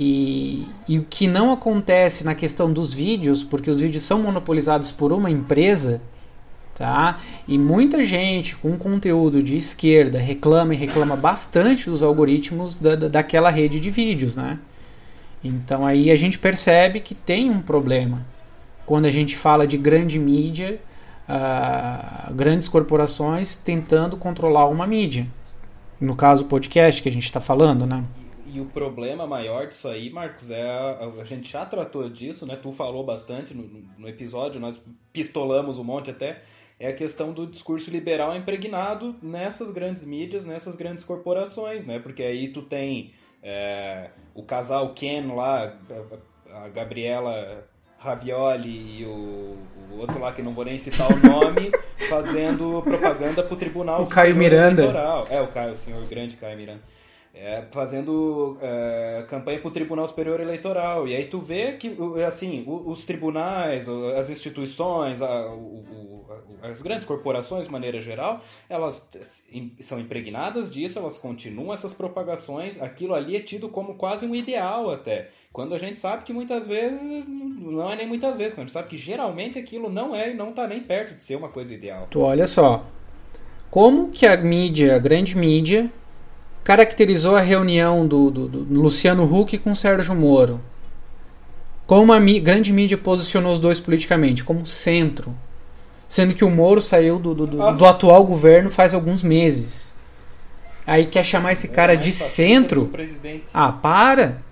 e, 0.00 0.64
e 0.86 0.96
o 0.96 1.02
que 1.02 1.26
não 1.26 1.50
acontece 1.50 2.22
na 2.22 2.32
questão 2.32 2.72
dos 2.72 2.94
vídeos, 2.94 3.42
porque 3.42 3.68
os 3.68 3.80
vídeos 3.80 4.04
são 4.04 4.22
monopolizados 4.22 4.92
por 4.92 5.12
uma 5.12 5.28
empresa, 5.28 6.00
tá? 6.76 7.18
E 7.48 7.58
muita 7.58 8.04
gente 8.04 8.54
com 8.54 8.78
conteúdo 8.78 9.42
de 9.42 9.56
esquerda 9.56 10.20
reclama 10.20 10.72
e 10.72 10.76
reclama 10.76 11.16
bastante 11.16 11.90
dos 11.90 12.04
algoritmos 12.04 12.76
da, 12.76 12.94
da, 12.94 13.08
daquela 13.08 13.50
rede 13.50 13.80
de 13.80 13.90
vídeos, 13.90 14.36
né? 14.36 14.60
Então 15.42 15.84
aí 15.84 16.12
a 16.12 16.16
gente 16.16 16.38
percebe 16.38 17.00
que 17.00 17.14
tem 17.14 17.50
um 17.50 17.60
problema 17.60 18.24
quando 18.86 19.06
a 19.06 19.10
gente 19.10 19.36
fala 19.36 19.66
de 19.66 19.76
grande 19.76 20.16
mídia, 20.16 20.80
uh, 21.28 22.32
grandes 22.34 22.68
corporações 22.68 23.56
tentando 23.56 24.16
controlar 24.16 24.68
uma 24.68 24.86
mídia. 24.86 25.26
No 26.00 26.14
caso, 26.14 26.44
o 26.44 26.46
podcast 26.46 27.02
que 27.02 27.08
a 27.08 27.12
gente 27.12 27.24
está 27.24 27.40
falando, 27.40 27.84
né? 27.84 28.04
E 28.50 28.60
o 28.60 28.66
problema 28.66 29.26
maior 29.26 29.66
disso 29.66 29.88
aí, 29.88 30.10
Marcos, 30.10 30.50
é 30.50 30.62
a, 30.62 31.12
a, 31.20 31.24
gente 31.24 31.50
já 31.50 31.66
tratou 31.66 32.08
disso, 32.08 32.46
né? 32.46 32.56
Tu 32.56 32.72
falou 32.72 33.04
bastante 33.04 33.52
no, 33.52 33.64
no 33.98 34.08
episódio, 34.08 34.60
nós 34.60 34.80
pistolamos 35.12 35.78
um 35.78 35.84
monte 35.84 36.10
até 36.10 36.42
é 36.80 36.88
a 36.88 36.92
questão 36.92 37.32
do 37.32 37.46
discurso 37.46 37.90
liberal 37.90 38.36
impregnado 38.36 39.16
nessas 39.20 39.70
grandes 39.70 40.04
mídias, 40.04 40.44
nessas 40.44 40.76
grandes 40.76 41.02
corporações, 41.02 41.84
né? 41.84 41.98
Porque 41.98 42.22
aí 42.22 42.48
tu 42.48 42.62
tem 42.62 43.12
é, 43.42 44.10
o 44.32 44.44
casal 44.44 44.94
Ken 44.94 45.34
lá, 45.34 45.76
a 46.52 46.68
Gabriela 46.68 47.66
Ravioli 47.98 49.00
e 49.00 49.04
o, 49.04 49.58
o, 49.90 49.98
outro 49.98 50.20
lá 50.20 50.32
que 50.32 50.40
não 50.40 50.54
vou 50.54 50.64
nem 50.64 50.78
citar 50.78 51.10
o 51.10 51.16
nome, 51.18 51.72
fazendo 52.08 52.80
propaganda 52.80 53.42
pro 53.42 53.56
Tribunal 53.56 54.02
O 54.02 54.06
Caio 54.06 54.36
Miranda. 54.36 54.82
Eleitoral. 54.82 55.26
É, 55.28 55.42
o 55.42 55.48
Caio, 55.48 55.72
o 55.72 55.76
senhor 55.76 56.06
grande 56.06 56.36
Caio 56.36 56.56
Miranda 56.56 56.97
é, 57.34 57.64
fazendo 57.70 58.58
é, 58.60 59.24
campanha 59.28 59.58
para 59.60 59.68
o 59.68 59.70
Tribunal 59.70 60.08
Superior 60.08 60.40
Eleitoral. 60.40 61.06
E 61.06 61.14
aí 61.14 61.24
tu 61.26 61.40
vê 61.40 61.72
que, 61.72 61.96
assim, 62.26 62.64
os 62.66 63.04
tribunais, 63.04 63.88
as 63.88 64.28
instituições, 64.28 65.22
a, 65.22 65.52
o, 65.52 66.26
as 66.62 66.82
grandes 66.82 67.04
corporações, 67.04 67.66
de 67.66 67.72
maneira 67.72 68.00
geral, 68.00 68.40
elas 68.68 69.08
são 69.80 69.98
impregnadas 69.98 70.70
disso, 70.70 70.98
elas 70.98 71.16
continuam 71.16 71.72
essas 71.72 71.94
propagações, 71.94 72.80
aquilo 72.80 73.14
ali 73.14 73.36
é 73.36 73.40
tido 73.40 73.68
como 73.68 73.94
quase 73.94 74.26
um 74.26 74.34
ideal 74.34 74.90
até. 74.90 75.30
Quando 75.52 75.74
a 75.74 75.78
gente 75.78 76.00
sabe 76.00 76.24
que 76.24 76.32
muitas 76.32 76.66
vezes, 76.66 77.24
não 77.26 77.90
é 77.90 77.96
nem 77.96 78.06
muitas 78.06 78.38
vezes, 78.38 78.52
quando 78.52 78.64
a 78.64 78.66
gente 78.66 78.72
sabe 78.72 78.88
que 78.88 78.96
geralmente 78.96 79.58
aquilo 79.58 79.88
não 79.88 80.14
é 80.14 80.30
e 80.30 80.34
não 80.34 80.50
está 80.50 80.66
nem 80.66 80.80
perto 80.80 81.14
de 81.14 81.24
ser 81.24 81.36
uma 81.36 81.48
coisa 81.48 81.72
ideal. 81.72 82.06
Tu 82.10 82.20
olha 82.20 82.46
só, 82.46 82.84
como 83.70 84.10
que 84.10 84.26
a 84.26 84.36
mídia, 84.36 84.96
a 84.96 84.98
grande 84.98 85.36
mídia, 85.36 85.90
caracterizou 86.68 87.34
a 87.34 87.40
reunião 87.40 88.06
do, 88.06 88.30
do, 88.30 88.46
do 88.46 88.80
Luciano 88.82 89.24
Huck 89.24 89.56
com 89.56 89.74
Sérgio 89.74 90.14
Moro. 90.14 90.60
Como 91.86 92.12
a 92.12 92.20
grande 92.20 92.74
mídia 92.74 92.98
posicionou 92.98 93.54
os 93.54 93.58
dois 93.58 93.80
politicamente? 93.80 94.44
Como 94.44 94.66
centro. 94.66 95.34
Sendo 96.06 96.34
que 96.34 96.44
o 96.44 96.50
Moro 96.50 96.82
saiu 96.82 97.18
do, 97.18 97.34
do, 97.34 97.62
ah. 97.62 97.72
do 97.72 97.86
atual 97.86 98.22
governo 98.26 98.70
faz 98.70 98.92
alguns 98.92 99.22
meses. 99.22 99.94
Aí 100.86 101.06
quer 101.06 101.24
chamar 101.24 101.52
esse 101.52 101.68
cara 101.68 101.94
de 101.94 102.12
centro? 102.12 102.90
Ah, 103.54 103.72
para! 103.72 104.42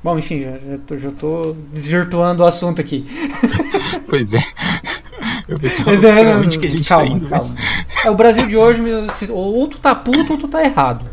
Bom, 0.00 0.16
enfim, 0.20 0.42
já, 0.42 0.52
já, 0.52 0.78
tô, 0.86 0.96
já 0.96 1.10
tô 1.10 1.56
desvirtuando 1.72 2.44
o 2.44 2.46
assunto 2.46 2.80
aqui. 2.80 3.04
pois 4.08 4.32
é. 4.32 4.42
Eu 5.48 5.58
pensava, 5.58 5.96
não, 5.96 6.42
não, 6.42 6.48
que 6.48 6.66
a 6.66 6.70
gente 6.70 6.88
tá 6.88 6.96
calma, 6.96 7.10
tá 7.10 7.16
indo, 7.16 7.28
calma. 7.28 7.54
Mas... 7.54 8.04
É, 8.04 8.10
o 8.10 8.14
Brasil 8.14 8.46
de 8.46 8.56
hoje, 8.56 8.82
ou 9.30 9.66
tu 9.66 9.78
tá 9.78 9.94
puto 9.94 10.34
ou 10.34 10.38
tu 10.38 10.46
tá 10.46 10.62
errado. 10.62 11.04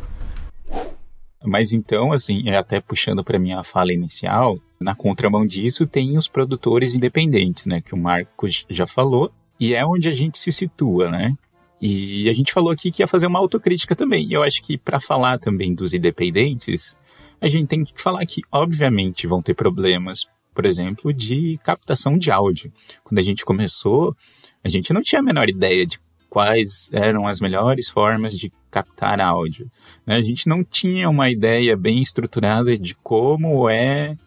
Mas 1.43 1.71
então, 1.71 2.11
assim, 2.11 2.49
é 2.49 2.57
até 2.57 2.81
puxando 2.81 3.23
para 3.23 3.39
minha 3.39 3.63
fala 3.63 3.93
inicial, 3.93 4.57
na 4.79 4.95
contramão 4.95 5.45
disso 5.45 5.85
tem 5.85 6.17
os 6.17 6.27
produtores 6.27 6.93
independentes, 6.93 7.65
né, 7.65 7.81
que 7.81 7.93
o 7.93 7.97
Marcos 7.97 8.65
já 8.69 8.87
falou, 8.87 9.31
e 9.59 9.73
é 9.73 9.85
onde 9.85 10.09
a 10.09 10.13
gente 10.13 10.37
se 10.37 10.51
situa, 10.51 11.09
né? 11.09 11.33
E 11.81 12.27
a 12.29 12.33
gente 12.33 12.51
falou 12.51 12.71
aqui 12.71 12.91
que 12.91 13.03
ia 13.03 13.07
fazer 13.07 13.27
uma 13.27 13.39
autocrítica 13.39 13.95
também. 13.95 14.27
E 14.27 14.33
eu 14.33 14.43
acho 14.43 14.61
que 14.63 14.77
para 14.77 14.99
falar 14.99 15.39
também 15.39 15.73
dos 15.73 15.93
independentes, 15.93 16.97
a 17.39 17.47
gente 17.47 17.67
tem 17.67 17.83
que 17.83 18.01
falar 18.01 18.25
que, 18.25 18.41
obviamente, 18.51 19.27
vão 19.27 19.41
ter 19.41 19.53
problemas, 19.53 20.25
por 20.55 20.65
exemplo, 20.65 21.13
de 21.13 21.59
captação 21.63 22.17
de 22.17 22.31
áudio. 22.31 22.71
Quando 23.03 23.19
a 23.19 23.21
gente 23.21 23.45
começou, 23.45 24.15
a 24.63 24.69
gente 24.69 24.93
não 24.93 25.01
tinha 25.01 25.19
a 25.19 25.23
menor 25.23 25.49
ideia 25.49 25.85
de 25.85 25.99
quais 26.29 26.89
eram 26.91 27.27
as 27.27 27.39
melhores 27.39 27.89
formas 27.89 28.37
de 28.37 28.51
captar 28.71 29.21
áudio. 29.21 29.69
Né? 30.05 30.15
A 30.15 30.21
gente 30.21 30.47
não 30.47 30.63
tinha 30.63 31.09
uma 31.09 31.29
ideia 31.29 31.77
bem 31.77 32.01
estruturada 32.01 32.77
de 32.77 32.95
como 32.95 33.69
é, 33.69 34.17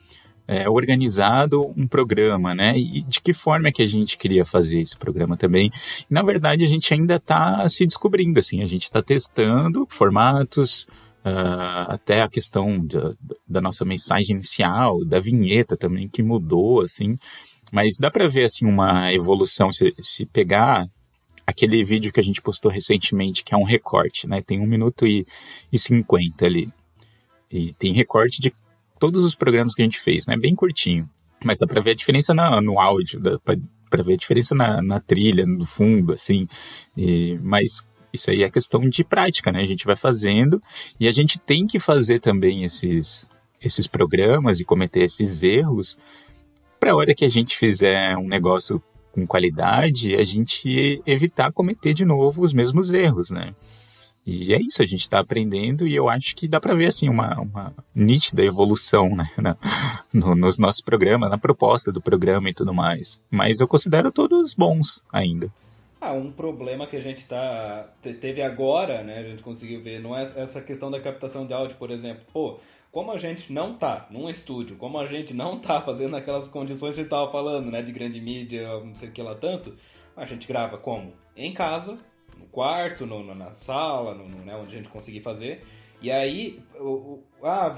é, 0.47 0.69
organizado 0.69 1.73
um 1.77 1.87
programa, 1.87 2.55
né? 2.55 2.79
E 2.79 3.03
de 3.03 3.21
que 3.21 3.35
forma 3.35 3.69
é 3.69 3.73
que 3.73 3.83
a 3.83 3.87
gente 3.87 4.17
queria 4.17 4.45
fazer 4.45 4.81
esse 4.81 4.97
programa 4.97 5.37
também. 5.37 5.71
E, 6.11 6.15
na 6.15 6.23
verdade, 6.23 6.65
a 6.65 6.69
gente 6.69 6.93
ainda 6.93 7.17
está 7.17 7.69
se 7.69 7.85
descobrindo, 7.85 8.39
assim, 8.39 8.63
a 8.63 8.67
gente 8.67 8.85
está 8.85 9.03
testando 9.03 9.87
formatos, 9.91 10.87
Uh, 11.25 11.93
até 11.93 12.23
a 12.23 12.29
questão 12.29 12.79
da, 12.79 13.13
da, 13.47 13.61
nossa 13.61 13.85
mensagem 13.85 14.37
inicial, 14.37 15.05
da 15.05 15.19
vinheta 15.19 15.77
também, 15.77 16.09
que 16.09 16.23
mudou, 16.23 16.81
assim. 16.81 17.17
Mas 17.73 17.97
dá 17.99 18.11
para 18.11 18.29
ver, 18.29 18.45
assim, 18.45 18.65
uma 18.65 19.13
evolução. 19.13 19.71
Se, 19.73 19.93
se 20.01 20.25
pegar 20.27 20.87
aquele 21.47 21.85
vídeo 21.85 22.13
que 22.13 22.21
a 22.21 22.23
gente 22.23 22.41
postou 22.41 22.71
recentemente, 22.71 23.43
que 23.43 23.55
é 23.55 23.57
um 23.57 23.65
recorte, 23.65 24.27
né? 24.27 24.41
Tem 24.41 24.61
um 24.61 24.67
minuto 24.67 25.07
e, 25.07 25.27
e 25.73 25.79
50 25.79 26.47
ali. 26.47 26.73
E 27.51 27.73
tem 27.75 27.93
recorte 27.93 28.41
de 28.41 28.53
todos 28.99 29.25
os 29.25 29.35
programas 29.35 29.75
que 29.75 29.83
a 29.83 29.85
gente 29.85 30.01
fez, 30.01 30.27
né? 30.27 30.37
Bem 30.37 30.55
curtinho. 30.55 31.09
Mas 31.45 31.59
dá 31.59 31.67
para 31.67 31.81
ver 31.81 31.93
a 31.93 31.95
diferença 31.95 32.33
no, 32.35 32.61
no 32.61 32.81
áudio, 32.81 33.21
dá 33.21 33.39
pra 33.39 33.57
para 33.89 34.03
ver 34.03 34.15
a 34.15 34.17
diferença 34.17 34.55
na, 34.55 34.83
na 34.83 35.01
trilha, 35.01 35.47
no 35.47 35.65
fundo, 35.65 36.13
assim. 36.13 36.47
E, 36.97 37.39
mas 37.43 37.83
isso 38.13 38.31
aí 38.31 38.43
é 38.43 38.51
questão 38.51 38.81
de 38.89 39.05
prática, 39.05 39.53
né? 39.53 39.61
A 39.61 39.67
gente 39.67 39.85
vai 39.85 39.97
fazendo 39.97 40.63
e 40.99 41.07
a 41.09 41.13
gente 41.13 41.39
tem 41.39 41.67
que 41.67 41.79
fazer 41.79 42.21
também 42.21 42.65
esses, 42.65 43.29
esses 43.61 43.87
programas 43.87 44.61
e 44.61 44.65
cometer 44.65 45.03
esses 45.03 45.43
erros 45.43 45.99
para 46.79 46.93
a 46.93 46.97
hora 46.97 47.15
que 47.15 47.25
a 47.25 47.29
gente 47.29 47.57
fizer 47.57 48.17
um 48.17 48.29
negócio 48.29 48.83
com 49.13 49.27
qualidade, 49.27 50.15
a 50.15 50.25
gente 50.25 51.03
evitar 51.05 51.53
cometer 51.53 51.93
de 51.93 52.05
novo 52.05 52.43
os 52.43 52.53
mesmos 52.53 52.93
erros, 52.93 53.31
né? 53.31 53.53
E 54.31 54.53
é 54.53 54.61
isso, 54.61 54.83
a 54.83 54.87
gente 54.87 55.01
está 55.01 55.21
aprendendo 55.21 55.87
e 55.87 55.97
eu 55.97 56.07
acho 56.07 56.37
que 56.37 56.47
dá 56.47 56.61
para 56.61 56.75
ver 56.75 56.89
assim 56.89 57.09
uma, 57.09 57.41
uma 57.41 57.73
nítida 57.95 58.45
evolução 58.45 59.17
né, 59.17 59.31
na, 59.39 59.57
no, 60.13 60.35
nos 60.35 60.59
nossos 60.59 60.83
programas, 60.83 61.31
na 61.31 61.39
proposta 61.39 61.91
do 61.91 62.01
programa 62.01 62.51
e 62.51 62.53
tudo 62.53 62.75
mais. 62.75 63.19
Mas 63.31 63.59
eu 63.59 63.67
considero 63.67 64.13
todos 64.13 64.53
bons 64.53 65.03
ainda. 65.11 65.51
Ah, 66.01 66.13
um 66.13 66.31
problema 66.31 66.87
que 66.87 66.97
a 66.97 67.01
gente 67.01 67.27
tá, 67.27 67.89
teve 68.21 68.41
agora, 68.41 69.03
né, 69.03 69.19
a 69.19 69.23
gente 69.25 69.43
conseguiu 69.43 69.83
ver, 69.83 70.01
não 70.01 70.17
é 70.17 70.23
essa 70.23 70.61
questão 70.61 70.93
da 70.93 71.01
captação 71.01 71.45
de 71.45 71.53
áudio, 71.53 71.77
por 71.77 71.91
exemplo. 71.91 72.25
Pô, 72.33 72.61
como 72.93 73.11
a 73.11 73.19
gente 73.19 73.53
não 73.53 73.75
tá 73.75 74.07
num 74.09 74.31
estúdio, 74.31 74.77
como 74.77 74.99
a 74.99 75.07
gente 75.07 75.35
não 75.35 75.59
tá 75.59 75.81
fazendo 75.83 76.17
aquelas 76.17 76.47
condições 76.47 76.95
que 76.95 77.01
a 77.01 77.03
gente 77.03 77.11
tava 77.11 77.33
falando, 77.33 77.71
né, 77.71 77.83
de 77.83 77.91
grande 77.91 78.21
mídia, 78.21 78.79
não 78.79 78.95
sei 78.95 79.09
o 79.09 79.13
que 79.13 79.21
lá 79.21 79.35
tanto, 79.35 79.75
a 80.17 80.25
gente 80.25 80.47
grava 80.47 80.79
como? 80.79 81.13
Em 81.37 81.53
casa, 81.53 81.99
no 82.39 82.47
quarto, 82.47 83.05
no, 83.05 83.35
na 83.35 83.53
sala, 83.55 84.15
no, 84.15 84.29
no, 84.29 84.45
né, 84.45 84.55
onde 84.55 84.75
a 84.75 84.79
gente 84.79 84.89
conseguir 84.89 85.21
fazer. 85.21 85.67
E 86.01 86.11
aí, 86.13 86.61
o, 86.79 86.85
o, 86.85 87.25
ah, 87.43 87.75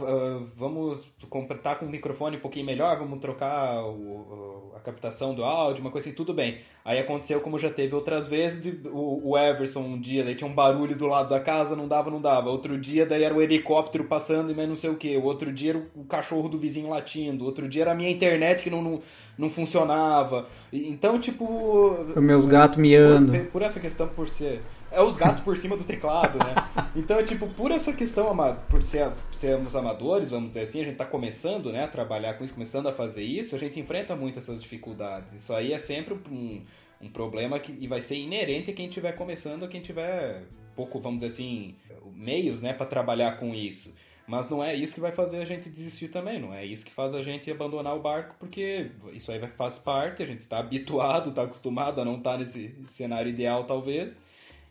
vamos 0.54 1.08
completar 1.30 1.78
com 1.78 1.86
um 1.86 1.88
microfone 1.88 2.36
um 2.36 2.40
pouquinho 2.40 2.66
melhor, 2.66 2.98
vamos 2.98 3.18
trocar 3.18 3.82
o, 3.82 4.72
a 4.76 4.80
captação 4.80 5.34
do 5.34 5.42
áudio, 5.42 5.80
uma 5.80 5.90
coisa 5.90 6.08
assim, 6.08 6.16
tudo 6.16 6.34
bem. 6.34 6.58
Aí 6.84 6.98
aconteceu 6.98 7.40
como 7.40 7.58
já 7.58 7.70
teve 7.70 7.94
outras 7.94 8.28
vezes, 8.28 8.62
de, 8.62 8.88
o, 8.90 9.38
Everson 9.38 9.80
um 9.80 10.00
dia, 10.00 10.22
daí 10.22 10.34
tinha 10.34 10.48
um 10.48 10.54
barulho 10.54 10.96
do 10.96 11.06
lado 11.06 11.30
da 11.30 11.40
casa, 11.40 11.74
não 11.74 11.88
dava, 11.88 12.10
não 12.10 12.20
dava. 12.20 12.50
Outro 12.50 12.78
dia, 12.78 13.06
daí 13.06 13.22
era 13.22 13.34
o 13.34 13.40
helicóptero 13.40 14.04
passando 14.04 14.50
e 14.50 14.54
mais 14.54 14.68
não 14.68 14.76
sei 14.76 14.90
o 14.90 14.96
que. 14.96 15.16
O 15.16 15.24
outro 15.24 15.52
dia 15.52 15.70
era 15.70 15.82
o 15.94 16.04
cachorro 16.04 16.48
do 16.48 16.58
vizinho 16.58 16.88
latindo. 16.88 17.44
Outro 17.44 17.68
dia 17.68 17.82
era 17.82 17.92
a 17.92 17.94
minha 17.94 18.10
internet 18.10 18.62
que 18.62 18.70
não, 18.70 18.82
não, 18.82 19.00
não 19.36 19.50
funcionava. 19.50 20.46
Então, 20.72 21.18
tipo... 21.18 21.96
Meus 22.16 22.44
gatos 22.46 22.78
miando. 22.78 23.32
Por, 23.32 23.46
por 23.46 23.62
essa 23.62 23.80
questão, 23.80 24.08
por 24.08 24.28
ser 24.28 24.62
é 24.90 25.00
os 25.02 25.16
gatos 25.16 25.42
por 25.42 25.56
cima 25.56 25.76
do 25.76 25.84
teclado, 25.84 26.38
né? 26.38 26.54
Então, 26.96 27.22
tipo, 27.22 27.46
por 27.46 27.70
essa 27.70 27.92
questão, 27.92 28.36
por 28.68 28.82
ser, 28.82 29.12
sermos 29.30 29.76
amadores, 29.76 30.30
vamos 30.30 30.50
dizer 30.50 30.62
assim, 30.62 30.80
a 30.80 30.84
gente 30.84 30.96
tá 30.96 31.04
começando, 31.04 31.70
né, 31.70 31.84
a 31.84 31.88
trabalhar 31.88 32.34
com 32.34 32.42
isso, 32.42 32.52
começando 32.52 32.88
a 32.88 32.92
fazer 32.92 33.22
isso, 33.22 33.54
a 33.54 33.58
gente 33.58 33.78
enfrenta 33.78 34.16
muito 34.16 34.40
essas 34.40 34.60
dificuldades. 34.60 35.34
Isso 35.34 35.52
aí 35.54 35.72
é 35.72 35.78
sempre 35.78 36.14
um, 36.14 36.64
um 37.00 37.08
problema 37.08 37.60
que 37.60 37.72
e 37.78 37.86
vai 37.86 38.02
ser 38.02 38.16
inerente 38.16 38.72
a 38.72 38.74
quem 38.74 38.88
estiver 38.88 39.12
começando, 39.12 39.64
a 39.64 39.68
quem 39.68 39.80
tiver 39.80 40.42
pouco, 40.74 40.98
vamos 40.98 41.20
dizer 41.20 41.32
assim, 41.32 41.76
meios, 42.12 42.60
né, 42.60 42.72
para 42.72 42.86
trabalhar 42.86 43.38
com 43.38 43.54
isso. 43.54 43.92
Mas 44.26 44.48
não 44.48 44.62
é 44.62 44.74
isso 44.74 44.94
que 44.94 45.00
vai 45.00 45.12
fazer 45.12 45.38
a 45.38 45.44
gente 45.44 45.68
desistir 45.68 46.08
também, 46.08 46.40
não 46.40 46.54
é 46.54 46.64
isso 46.64 46.84
que 46.84 46.92
faz 46.92 47.14
a 47.14 47.22
gente 47.22 47.50
abandonar 47.50 47.96
o 47.96 48.00
barco, 48.00 48.36
porque 48.38 48.90
isso 49.12 49.30
aí 49.30 49.40
faz 49.56 49.78
parte, 49.78 50.22
a 50.22 50.26
gente 50.26 50.40
está 50.40 50.58
habituado, 50.58 51.30
está 51.30 51.42
acostumado 51.42 52.00
a 52.00 52.04
não 52.04 52.16
estar 52.16 52.32
tá 52.32 52.38
nesse 52.38 52.74
cenário 52.86 53.28
ideal, 53.30 53.64
talvez. 53.64 54.18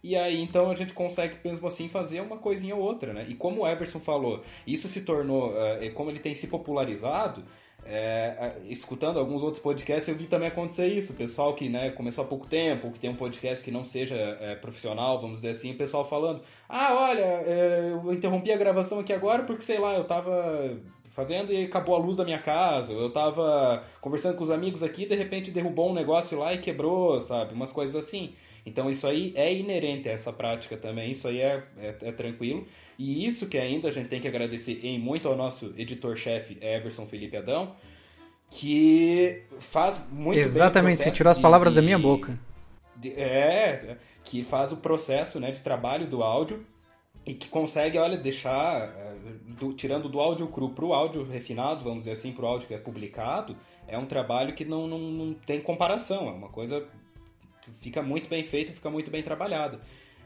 E 0.04 0.16
aí, 0.16 0.42
então, 0.42 0.72
a 0.72 0.76
gente 0.76 0.94
consegue, 0.94 1.38
mesmo 1.44 1.68
assim, 1.68 1.90
fazer 1.90 2.22
uma 2.22 2.38
coisinha 2.38 2.76
ou 2.76 2.82
outra, 2.82 3.14
né? 3.14 3.26
E 3.28 3.36
como 3.36 3.62
o 3.62 3.68
Everson 3.68 4.00
falou, 4.00 4.42
isso 4.66 4.88
se 4.88 5.02
tornou, 5.02 5.50
uh, 5.50 5.94
como 5.94 6.10
ele 6.10 6.20
tem 6.20 6.34
se 6.34 6.48
popularizado, 6.48 7.44
é, 7.86 8.62
escutando 8.68 9.18
alguns 9.18 9.42
outros 9.42 9.62
podcasts, 9.62 10.08
eu 10.08 10.16
vi 10.16 10.28
também 10.28 10.50
acontecer 10.50 10.88
isso. 10.88 11.14
O 11.14 11.16
pessoal 11.16 11.54
que 11.54 11.70
né, 11.70 11.90
começou 11.92 12.24
há 12.24 12.28
pouco 12.28 12.46
tempo, 12.46 12.92
que 12.92 13.00
tem 13.00 13.10
um 13.10 13.16
podcast 13.16 13.64
que 13.64 13.72
não 13.72 13.84
seja 13.84 14.38
profissional, 14.62 15.20
vamos 15.20 15.38
dizer 15.38 15.52
assim, 15.52 15.72
o 15.72 15.78
pessoal 15.78 16.08
falando: 16.08 16.42
Ah, 16.68 16.94
olha, 16.94 17.24
eu 17.24 18.14
interrompi 18.14 18.52
a 18.52 18.58
gravação 18.58 19.00
aqui 19.00 19.14
agora 19.14 19.44
porque, 19.44 19.64
sei 19.64 19.80
lá, 19.80 19.96
eu 19.96 20.04
tava 20.04 20.78
fazendo 21.20 21.52
e 21.52 21.66
acabou 21.66 21.96
a 21.96 22.00
luz 22.00 22.16
da 22.16 22.24
minha 22.24 22.40
casa. 22.40 22.94
Eu 22.94 23.12
tava 23.12 23.84
conversando 24.00 24.38
com 24.38 24.44
os 24.44 24.50
amigos 24.50 24.82
aqui, 24.82 25.06
de 25.06 25.16
repente 25.16 25.52
derrubou 25.52 25.90
um 25.90 25.94
negócio 25.94 26.38
lá 26.38 26.54
e 26.54 26.60
quebrou, 26.60 27.20
sabe? 27.20 27.54
Umas 27.54 27.72
coisas 27.72 27.96
assim. 27.96 28.34
Então 28.66 28.90
isso 28.90 29.08
aí 29.08 29.34
é 29.36 29.54
inerente 29.54 30.10
a 30.10 30.12
essa 30.12 30.32
prática 30.32 30.78
também, 30.78 31.12
isso 31.12 31.28
aí 31.28 31.42
é, 31.42 31.64
é, 31.78 31.96
é 32.02 32.12
tranquilo. 32.12 32.66
E 32.98 33.26
isso 33.26 33.48
que 33.48 33.58
ainda 33.58 33.88
a 33.88 33.92
gente 33.92 34.10
tem 34.10 34.20
que 34.20 34.28
agradecer 34.28 34.80
em 34.84 35.00
muito 35.00 35.28
ao 35.28 35.36
nosso 35.36 35.74
editor-chefe 35.78 36.58
Everson 36.62 37.06
Felipe 37.06 37.38
Adão, 37.38 37.76
que 38.52 39.44
faz 39.60 40.00
muito 40.12 40.40
Exatamente, 40.40 41.04
você 41.04 41.12
tirou 41.12 41.32
as 41.32 41.40
palavras 41.40 41.74
de, 41.74 41.78
da 41.78 41.82
minha 41.82 42.00
boca. 42.00 42.38
De, 42.96 43.10
é, 43.14 43.98
que 44.24 44.44
faz 44.44 44.72
o 44.72 44.78
processo 44.78 45.40
né, 45.40 45.52
de 45.52 45.62
trabalho 45.62 46.08
do 46.08 46.24
áudio 46.24 46.66
e 47.26 47.34
que 47.34 47.48
consegue, 47.48 47.98
olha, 47.98 48.18
deixar, 48.18 48.90
é, 48.98 49.16
do, 49.60 49.74
tirando 49.74 50.10
do 50.10 50.20
áudio 50.20 50.48
cru 50.48 50.70
para 50.70 50.86
o 50.86 50.94
áudio 50.94 51.24
refinado, 51.24 51.84
vamos 51.84 52.00
dizer 52.00 52.12
assim, 52.12 52.32
para 52.32 52.46
o 52.46 52.48
áudio 52.48 52.68
que 52.68 52.74
é 52.74 52.78
publicado, 52.78 53.56
é 53.88 53.98
um 53.98 54.06
trabalho 54.06 54.54
que 54.54 54.66
não, 54.66 54.88
não, 54.88 55.00
não 55.00 55.34
tem 55.34 55.62
comparação, 55.62 56.28
é 56.28 56.32
uma 56.32 56.50
coisa 56.50 56.86
fica 57.80 58.02
muito 58.02 58.30
bem 58.30 58.44
feito, 58.44 58.74
fica 58.74 58.90
muito 58.90 59.10
bem 59.10 59.24
trabalhado. 59.24 59.80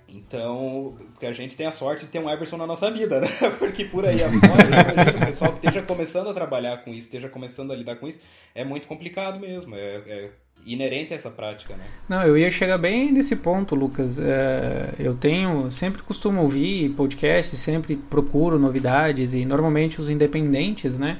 Então, 0.08 0.98
porque 1.14 1.26
a 1.26 1.32
gente 1.32 1.56
tem 1.56 1.66
a 1.66 1.72
sorte 1.72 2.06
de 2.06 2.12
ter 2.12 2.20
um 2.20 2.30
Everson 2.30 2.58
na 2.58 2.68
nossa 2.68 2.92
vida, 2.92 3.22
né? 3.22 3.28
Porque 3.58 3.86
por 3.86 4.06
aí 4.06 4.22
afora, 4.22 5.18
o 5.18 5.26
pessoal 5.26 5.54
que 5.54 5.66
esteja 5.66 5.82
começando 5.82 6.30
a 6.30 6.34
trabalhar 6.34 6.84
com 6.84 6.92
isso, 6.92 7.04
esteja 7.04 7.30
começando 7.30 7.72
a 7.72 7.76
lidar 7.76 7.96
com 7.96 8.08
isso, 8.08 8.20
é 8.54 8.64
muito 8.64 8.86
complicado 8.86 9.40
mesmo. 9.40 9.76
É, 9.76 10.02
é 10.06 10.30
inerente 10.66 11.14
a 11.14 11.16
essa 11.16 11.30
prática, 11.32 11.76
né? 11.76 11.84
Não, 12.08 12.22
eu 12.24 12.38
ia 12.38 12.50
chegar 12.52 12.78
bem 12.78 13.12
nesse 13.12 13.36
ponto, 13.36 13.76
Lucas. 13.76 14.20
É, 14.20 14.94
eu 15.00 15.16
tenho, 15.16 15.72
sempre 15.72 16.04
costumo 16.04 16.42
ouvir 16.42 16.90
podcasts, 16.92 17.58
sempre 17.60 17.96
procuro 17.96 18.60
novidades 18.60 19.34
e 19.34 19.46
normalmente 19.46 20.00
os 20.00 20.10
independentes, 20.10 21.00
né? 21.00 21.20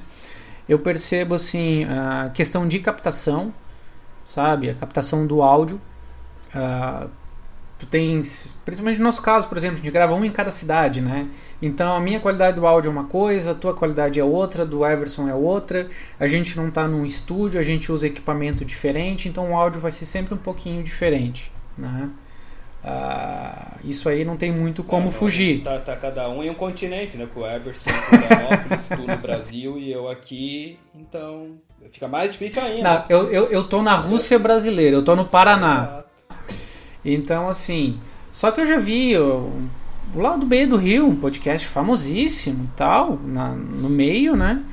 Eu 0.68 0.80
percebo 0.80 1.36
assim 1.36 1.84
a 1.86 2.30
questão 2.30 2.68
de 2.68 2.80
captação, 2.80 3.54
sabe, 4.24 4.70
a 4.70 4.74
captação 4.74 5.28
do 5.28 5.42
áudio 5.42 5.82
Uh, 6.54 7.10
tu 7.84 7.86
tens, 7.88 8.58
principalmente 8.64 8.98
no 8.98 9.04
nosso 9.04 9.22
caso, 9.22 9.48
por 9.48 9.58
exemplo, 9.58 9.76
a 9.76 9.78
gente 9.78 9.92
grava 9.92 10.14
um 10.14 10.24
em 10.24 10.32
cada 10.32 10.52
cidade, 10.52 11.02
né? 11.02 11.28
Então 11.62 11.96
a 11.96 12.00
minha 12.00 12.20
qualidade 12.20 12.56
do 12.60 12.66
áudio 12.66 12.90
é 12.90 12.92
uma 12.92 13.06
coisa, 13.06 13.52
a 13.52 13.56
tua 13.56 13.74
qualidade 13.74 14.20
é 14.20 14.24
outra, 14.24 14.66
do 14.66 14.86
Everson 14.86 15.28
é 15.28 15.34
outra. 15.34 15.88
A 16.20 16.28
gente 16.28 16.56
não 16.56 16.70
está 16.70 16.88
num 16.88 17.06
estúdio, 17.06 17.60
a 17.60 17.64
gente 17.64 17.92
usa 17.92 18.08
equipamento 18.08 18.64
diferente, 18.64 19.28
então 19.28 19.52
o 19.52 19.56
áudio 19.56 19.80
vai 19.80 19.92
ser 19.92 20.06
sempre 20.06 20.34
um 20.34 20.38
pouquinho 20.38 20.84
diferente, 20.84 21.52
né? 21.78 22.10
Uh, 22.84 23.80
isso 23.86 24.10
aí 24.10 24.26
não 24.26 24.36
tem 24.36 24.52
muito 24.52 24.84
como 24.84 25.06
não, 25.06 25.12
fugir. 25.12 25.64
Tá, 25.64 25.80
tá, 25.80 25.96
cada 25.96 26.30
um 26.30 26.44
em 26.44 26.50
um 26.50 26.54
continente, 26.54 27.16
né? 27.16 27.28
Com 27.34 27.40
o 27.40 27.48
Everson, 27.48 27.90
com 27.90 28.96
tu 28.98 29.08
no 29.08 29.18
Brasil 29.18 29.78
e 29.80 29.90
eu 29.90 30.10
aqui, 30.10 30.78
então 30.94 31.52
fica 31.92 32.10
mais 32.10 32.34
difícil 32.34 32.62
ainda. 32.62 32.84
Não, 32.84 33.06
eu, 33.08 33.32
eu, 33.32 33.46
eu 33.52 33.64
tô 33.64 33.82
na 33.82 33.96
Rússia 33.96 34.38
brasileira, 34.38 34.98
eu 34.98 35.04
tô 35.04 35.16
no 35.16 35.26
Paraná. 35.26 36.04
Então, 37.04 37.50
assim. 37.50 38.00
Só 38.32 38.52
que 38.52 38.62
eu 38.62 38.66
já 38.66 38.80
vi 38.80 39.18
o, 39.18 39.52
o 40.14 40.20
Lado 40.20 40.46
B 40.46 40.66
do 40.66 40.78
Rio, 40.78 41.08
um 41.08 41.16
podcast 41.16 41.68
famosíssimo 41.68 42.64
e 42.64 42.78
tal, 42.78 43.20
na, 43.24 43.50
no 43.50 43.90
meio, 43.90 44.36
né? 44.36 44.64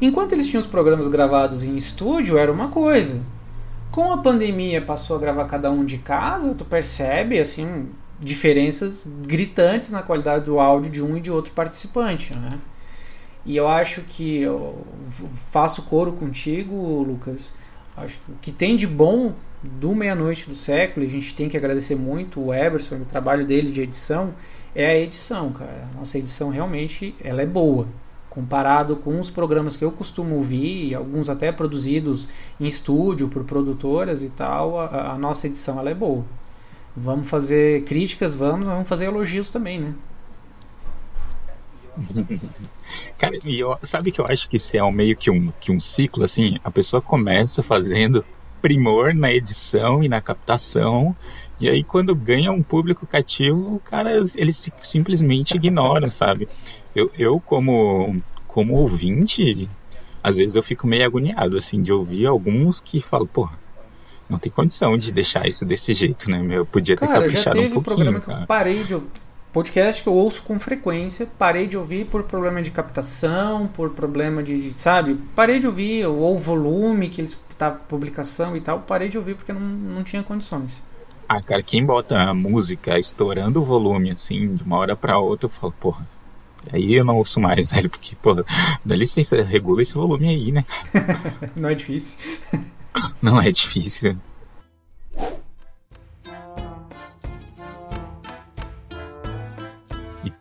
Enquanto 0.00 0.32
eles 0.32 0.46
tinham 0.46 0.60
os 0.60 0.66
programas 0.66 1.08
gravados 1.08 1.62
em 1.62 1.76
estúdio, 1.76 2.38
era 2.38 2.52
uma 2.52 2.68
coisa. 2.68 3.22
Com 3.90 4.12
a 4.12 4.18
pandemia, 4.18 4.80
passou 4.80 5.16
a 5.16 5.18
gravar 5.18 5.46
cada 5.46 5.70
um 5.70 5.84
de 5.84 5.98
casa, 5.98 6.54
tu 6.54 6.64
percebe, 6.64 7.38
assim, 7.38 7.88
diferenças 8.20 9.08
gritantes 9.22 9.90
na 9.90 10.02
qualidade 10.02 10.44
do 10.44 10.60
áudio 10.60 10.90
de 10.90 11.02
um 11.02 11.16
e 11.16 11.20
de 11.20 11.30
outro 11.30 11.52
participante, 11.52 12.34
né? 12.34 12.58
E 13.44 13.56
eu 13.56 13.66
acho 13.66 14.02
que 14.02 14.40
eu 14.42 14.84
faço 15.50 15.82
coro 15.82 16.12
contigo, 16.12 17.02
Lucas. 17.02 17.52
Acho 18.02 18.18
que 18.18 18.32
o 18.32 18.34
que 18.40 18.52
tem 18.52 18.76
de 18.76 18.86
bom 18.86 19.34
do 19.62 19.94
Meia-Noite 19.94 20.48
do 20.48 20.54
Século, 20.54 21.04
e 21.04 21.08
a 21.08 21.10
gente 21.10 21.34
tem 21.34 21.48
que 21.48 21.56
agradecer 21.56 21.96
muito 21.96 22.40
o 22.40 22.54
Everson, 22.54 22.96
o 22.96 23.04
trabalho 23.04 23.44
dele 23.44 23.70
de 23.70 23.80
edição, 23.80 24.34
é 24.74 24.86
a 24.86 24.98
edição, 24.98 25.52
cara. 25.52 25.88
A 25.92 25.98
nossa 25.98 26.18
edição 26.18 26.50
realmente 26.50 27.14
ela 27.22 27.42
é 27.42 27.46
boa. 27.46 27.86
Comparado 28.28 28.96
com 28.96 29.18
os 29.18 29.30
programas 29.30 29.76
que 29.76 29.84
eu 29.84 29.90
costumo 29.90 30.36
ouvir, 30.36 30.94
alguns 30.94 31.28
até 31.28 31.50
produzidos 31.50 32.28
em 32.60 32.66
estúdio 32.66 33.28
por 33.28 33.44
produtoras 33.44 34.22
e 34.22 34.30
tal, 34.30 34.78
a, 34.78 35.12
a 35.12 35.18
nossa 35.18 35.46
edição 35.46 35.78
ela 35.78 35.90
é 35.90 35.94
boa. 35.94 36.24
Vamos 36.96 37.28
fazer 37.28 37.84
críticas, 37.84 38.34
vamos, 38.34 38.66
vamos 38.66 38.88
fazer 38.88 39.06
elogios 39.06 39.50
também, 39.50 39.80
né? 39.80 39.94
Cara, 43.18 43.38
e 43.44 43.60
eu, 43.60 43.76
sabe 43.82 44.12
que 44.12 44.20
eu 44.20 44.26
acho 44.26 44.48
que 44.48 44.56
isso 44.56 44.76
é 44.76 44.82
um, 44.82 44.90
meio 44.90 45.16
que 45.16 45.30
um, 45.30 45.52
que 45.60 45.72
um 45.72 45.80
ciclo, 45.80 46.24
assim, 46.24 46.58
a 46.62 46.70
pessoa 46.70 47.02
começa 47.02 47.62
fazendo 47.62 48.24
primor 48.60 49.14
na 49.14 49.32
edição 49.32 50.02
e 50.02 50.08
na 50.08 50.20
captação. 50.20 51.14
E 51.60 51.68
aí, 51.68 51.82
quando 51.82 52.14
ganha 52.14 52.52
um 52.52 52.62
público 52.62 53.06
cativo, 53.06 53.80
cara, 53.84 54.10
eles 54.36 54.70
simplesmente 54.80 55.56
ignoram, 55.56 56.10
sabe? 56.10 56.48
Eu, 56.94 57.10
eu 57.18 57.40
como, 57.40 58.16
como 58.46 58.74
ouvinte, 58.74 59.68
às 60.22 60.36
vezes 60.36 60.54
eu 60.54 60.62
fico 60.62 60.86
meio 60.86 61.04
agoniado, 61.04 61.56
assim, 61.56 61.82
de 61.82 61.92
ouvir 61.92 62.26
alguns 62.26 62.80
que 62.80 63.00
falam, 63.00 63.26
porra, 63.26 63.58
não 64.28 64.38
tem 64.38 64.52
condição 64.52 64.96
de 64.96 65.10
deixar 65.10 65.48
isso 65.48 65.64
desse 65.64 65.94
jeito, 65.94 66.30
né? 66.30 66.40
Meu, 66.40 66.66
podia 66.66 66.96
ter 66.96 67.06
cara, 67.06 67.22
caprichado 67.22 67.56
já 67.56 67.62
teve 67.62 67.78
um 67.78 67.82
pouquinho. 67.82 67.96
programa 67.96 68.20
cara. 68.20 68.36
que 68.38 68.42
eu 68.42 68.46
parei 68.46 68.84
de 68.84 68.94
ouvir. 68.94 69.27
Podcast 69.52 70.02
que 70.02 70.08
eu 70.08 70.14
ouço 70.14 70.42
com 70.42 70.58
frequência, 70.60 71.26
parei 71.38 71.66
de 71.66 71.76
ouvir 71.76 72.06
por 72.06 72.22
problema 72.24 72.60
de 72.62 72.70
captação, 72.70 73.66
por 73.66 73.90
problema 73.90 74.42
de, 74.42 74.72
sabe? 74.78 75.18
Parei 75.34 75.58
de 75.58 75.66
ouvir, 75.66 76.06
ou 76.06 76.36
o 76.36 76.38
volume 76.38 77.08
que 77.08 77.20
eles 77.20 77.34
tá 77.58 77.70
publicação 77.70 78.56
e 78.56 78.60
tal, 78.60 78.80
parei 78.80 79.08
de 79.08 79.18
ouvir 79.18 79.34
porque 79.34 79.52
não, 79.52 79.60
não 79.60 80.04
tinha 80.04 80.22
condições. 80.22 80.80
Ah, 81.28 81.42
cara, 81.42 81.62
quem 81.62 81.84
bota 81.84 82.18
a 82.18 82.32
música 82.32 82.98
estourando 82.98 83.60
o 83.60 83.64
volume, 83.64 84.12
assim, 84.12 84.54
de 84.54 84.62
uma 84.62 84.78
hora 84.78 84.96
pra 84.96 85.18
outra, 85.18 85.46
eu 85.46 85.50
falo, 85.50 85.74
porra, 85.78 86.08
aí 86.72 86.94
eu 86.94 87.04
não 87.04 87.16
ouço 87.16 87.40
mais, 87.40 87.70
velho, 87.72 87.90
porque, 87.90 88.14
porra, 88.16 88.44
dá 88.84 88.94
licença, 88.94 89.42
regula 89.42 89.82
esse 89.82 89.92
volume 89.92 90.28
aí, 90.28 90.52
né? 90.52 90.64
não 91.56 91.68
é 91.68 91.74
difícil. 91.74 92.38
Não 93.20 93.40
é 93.40 93.50
difícil. 93.50 94.16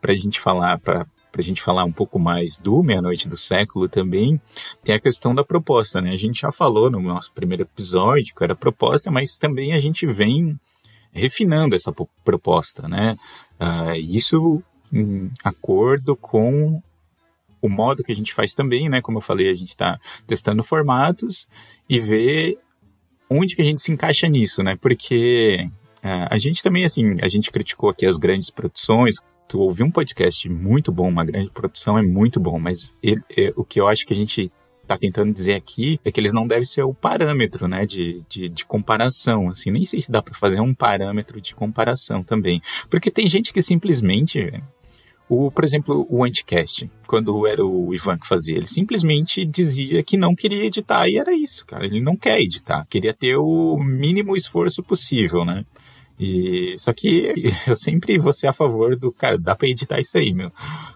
E 0.07 0.13
pra 0.13 0.13
gente 0.15 0.39
falar, 0.39 0.79
pra, 0.79 1.05
pra 1.31 1.41
gente 1.41 1.61
falar 1.61 1.83
um 1.83 1.91
pouco 1.91 2.17
mais 2.17 2.55
do 2.55 2.81
Meia-Noite 2.81 3.27
do 3.27 3.35
Século 3.35 3.89
também, 3.89 4.39
tem 4.83 4.95
a 4.95 4.99
questão 4.99 5.35
da 5.35 5.43
proposta, 5.43 5.99
né? 5.99 6.11
A 6.11 6.17
gente 6.17 6.41
já 6.41 6.51
falou 6.51 6.89
no 6.89 7.01
nosso 7.01 7.31
primeiro 7.33 7.63
episódio 7.63 8.33
que 8.33 8.43
era 8.43 8.55
proposta, 8.55 9.11
mas 9.11 9.35
também 9.37 9.73
a 9.73 9.79
gente 9.79 10.05
vem 10.07 10.57
refinando 11.11 11.75
essa 11.75 11.93
proposta, 12.23 12.87
né? 12.87 13.17
Uh, 13.59 13.95
isso 13.99 14.63
em 14.93 15.29
acordo 15.43 16.15
com 16.15 16.81
o 17.61 17.67
modo 17.67 18.03
que 18.03 18.11
a 18.11 18.15
gente 18.15 18.33
faz 18.33 18.53
também, 18.53 18.87
né? 18.87 19.01
Como 19.01 19.17
eu 19.17 19.21
falei, 19.21 19.49
a 19.49 19.53
gente 19.53 19.69
está 19.69 19.99
testando 20.25 20.63
formatos 20.63 21.47
e 21.89 21.99
ver 21.99 22.57
onde 23.29 23.55
que 23.55 23.61
a 23.61 23.65
gente 23.65 23.81
se 23.81 23.91
encaixa 23.91 24.27
nisso, 24.27 24.63
né? 24.63 24.77
Porque 24.79 25.67
uh, 25.97 26.27
a 26.29 26.37
gente 26.37 26.63
também, 26.63 26.85
assim, 26.85 27.17
a 27.21 27.27
gente 27.27 27.51
criticou 27.51 27.89
aqui 27.89 28.05
as 28.05 28.17
grandes 28.17 28.49
produções. 28.49 29.17
Tu 29.47 29.59
ouvir 29.59 29.83
um 29.83 29.91
podcast 29.91 30.49
muito 30.49 30.91
bom, 30.91 31.07
uma 31.07 31.23
grande 31.23 31.51
produção 31.51 31.97
é 31.97 32.01
muito 32.01 32.39
bom, 32.39 32.59
mas 32.59 32.93
ele, 33.01 33.21
é, 33.35 33.53
o 33.55 33.63
que 33.63 33.79
eu 33.79 33.87
acho 33.87 34.05
que 34.05 34.13
a 34.13 34.15
gente 34.15 34.51
está 34.87 34.97
tentando 34.97 35.33
dizer 35.33 35.53
aqui 35.53 35.99
é 36.03 36.11
que 36.11 36.19
eles 36.19 36.33
não 36.33 36.47
devem 36.47 36.65
ser 36.65 36.83
o 36.83 36.93
parâmetro, 36.93 37.67
né, 37.67 37.85
de, 37.85 38.23
de, 38.29 38.49
de 38.49 38.65
comparação, 38.65 39.49
assim, 39.49 39.69
nem 39.69 39.83
sei 39.83 39.99
se 39.99 40.11
dá 40.11 40.21
para 40.21 40.33
fazer 40.33 40.61
um 40.61 40.73
parâmetro 40.73 41.41
de 41.41 41.53
comparação 41.53 42.23
também, 42.23 42.61
porque 42.89 43.11
tem 43.11 43.27
gente 43.27 43.51
que 43.51 43.61
simplesmente, 43.61 44.63
o, 45.29 45.51
por 45.51 45.65
exemplo, 45.65 46.07
o 46.09 46.23
Anticast, 46.23 46.89
quando 47.05 47.45
era 47.45 47.65
o 47.65 47.93
Ivan 47.93 48.17
que 48.17 48.27
fazia, 48.27 48.55
ele 48.55 48.67
simplesmente 48.67 49.45
dizia 49.45 50.01
que 50.01 50.15
não 50.15 50.33
queria 50.33 50.65
editar 50.65 51.07
e 51.07 51.17
era 51.17 51.35
isso, 51.35 51.65
cara, 51.65 51.85
ele 51.85 52.01
não 52.01 52.15
quer 52.15 52.39
editar, 52.39 52.87
queria 52.89 53.13
ter 53.13 53.35
o 53.35 53.77
mínimo 53.77 54.35
esforço 54.35 54.81
possível, 54.81 55.43
né, 55.43 55.65
e 56.19 56.75
só 56.77 56.93
que 56.93 57.53
eu 57.67 57.75
sempre 57.75 58.17
vou 58.17 58.33
ser 58.33 58.47
a 58.47 58.53
favor 58.53 58.95
do 58.95 59.11
cara, 59.11 59.37
dá 59.37 59.55
para 59.55 59.67
editar 59.67 59.99
isso 59.99 60.17
aí, 60.17 60.33
meu. 60.33 60.51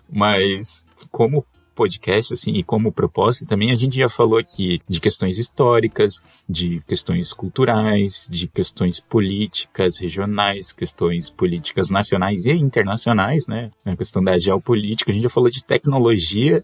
Mas 0.10 0.84
como 1.12 1.46
podcast, 1.74 2.34
assim, 2.34 2.52
e 2.52 2.64
como 2.64 2.92
propósito 2.92 3.48
também, 3.48 3.72
a 3.72 3.76
gente 3.76 3.98
já 3.98 4.10
falou 4.10 4.38
aqui 4.38 4.80
de 4.88 5.00
questões 5.00 5.38
históricas, 5.38 6.22
de 6.48 6.82
questões 6.88 7.34
culturais, 7.34 8.28
de 8.30 8.48
questões 8.48 9.00
políticas 9.00 9.98
regionais, 9.98 10.72
questões 10.72 11.30
políticas 11.30 11.90
nacionais 11.90 12.46
e 12.46 12.52
internacionais, 12.52 13.48
né? 13.48 13.72
A 13.86 13.96
questão 13.96 14.24
da 14.24 14.38
geopolítica, 14.38 15.12
a 15.12 15.14
gente 15.14 15.24
já 15.24 15.30
falou 15.30 15.50
de 15.50 15.64
tecnologia 15.64 16.64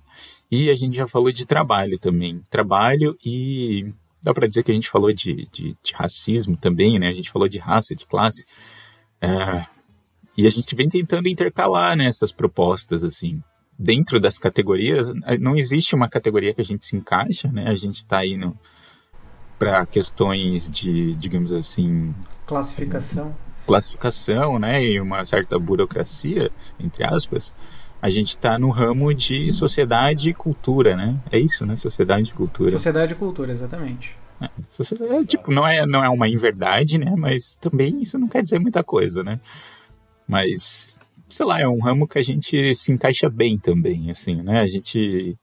e 0.52 0.70
a 0.70 0.76
gente 0.76 0.96
já 0.96 1.08
falou 1.08 1.32
de 1.32 1.46
trabalho 1.46 1.98
também. 1.98 2.42
Trabalho 2.50 3.18
e 3.26 3.92
dá 4.22 4.34
para 4.34 4.48
dizer 4.48 4.64
que 4.64 4.72
a 4.72 4.76
gente 4.76 4.90
falou 4.90 5.14
de, 5.14 5.48
de, 5.52 5.76
de, 5.84 5.94
racismo 5.94 6.58
também, 6.58 7.00
né? 7.00 7.08
A 7.08 7.14
gente 7.14 7.32
falou 7.32 7.48
de 7.48 7.60
raça, 7.60 7.96
de 7.96 8.06
classe. 8.06 8.46
É, 9.22 9.66
e 10.38 10.46
a 10.46 10.50
gente 10.50 10.76
vem 10.76 10.90
tentando 10.90 11.28
intercalar 11.28 11.96
né, 11.96 12.06
essas 12.06 12.32
propostas, 12.32 13.04
assim 13.04 13.42
dentro 13.78 14.20
das 14.20 14.38
categorias, 14.38 15.12
não 15.40 15.56
existe 15.56 15.94
uma 15.94 16.10
categoria 16.10 16.54
que 16.54 16.62
a 16.62 16.66
gente 16.66 16.86
se 16.86 16.96
encaixa, 16.96 17.48
né? 17.52 17.68
A 17.68 17.76
gente 17.76 17.98
está 17.98 18.26
indo 18.26 18.52
para 19.60 19.86
questões 19.86 20.70
de, 20.70 21.14
digamos 21.16 21.52
assim, 21.52 22.14
classificação, 22.46 23.36
classificação, 23.66 24.58
né? 24.58 24.84
E 24.84 25.00
uma 25.00 25.24
certa 25.26 25.60
burocracia, 25.60 26.50
entre 26.80 27.04
aspas. 27.04 27.54
A 28.02 28.10
gente 28.10 28.30
está 28.30 28.60
no 28.60 28.70
ramo 28.70 29.14
de 29.14 29.52
sociedade 29.52 30.30
e 30.30 30.34
cultura, 30.34 30.96
né? 30.96 31.18
É 31.32 31.40
isso, 31.40 31.66
né? 31.66 31.76
Sociedade 31.76 32.32
e 32.32 32.34
cultura. 32.34 32.70
Sociedade 32.70 33.14
e 33.14 33.16
cultura, 33.16 33.52
exatamente. 33.52 34.16
É, 34.40 34.46
é, 34.46 35.22
tipo, 35.24 35.52
não 35.52 35.68
é, 35.68 35.86
não 35.86 36.04
é 36.04 36.10
uma 36.10 36.28
inverdade, 36.28 36.98
né? 36.98 37.14
Mas 37.18 37.56
também 37.56 38.02
isso 38.02 38.20
não 38.20 38.28
quer 38.28 38.44
dizer 38.44 38.60
muita 38.60 38.84
coisa, 38.84 39.24
né? 39.24 39.40
Mas 40.28 40.98
sei 41.30 41.46
lá, 41.46 41.60
é 41.60 41.68
um 41.68 41.82
ramo 41.82 42.08
que 42.08 42.18
a 42.18 42.24
gente 42.24 42.74
se 42.76 42.92
encaixa 42.92 43.30
bem 43.30 43.58
também, 43.58 44.10
assim, 44.10 44.42
né? 44.42 44.62
A 44.62 44.68
gente 44.68 45.38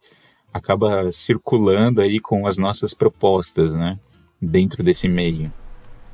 acaba 0.52 1.10
circulando 1.12 2.00
aí 2.00 2.18
com 2.18 2.46
as 2.46 2.56
nossas 2.56 2.94
propostas, 2.94 3.74
né? 3.74 3.98
Dentro 4.40 4.82
desse 4.82 5.08
meio. 5.08 5.52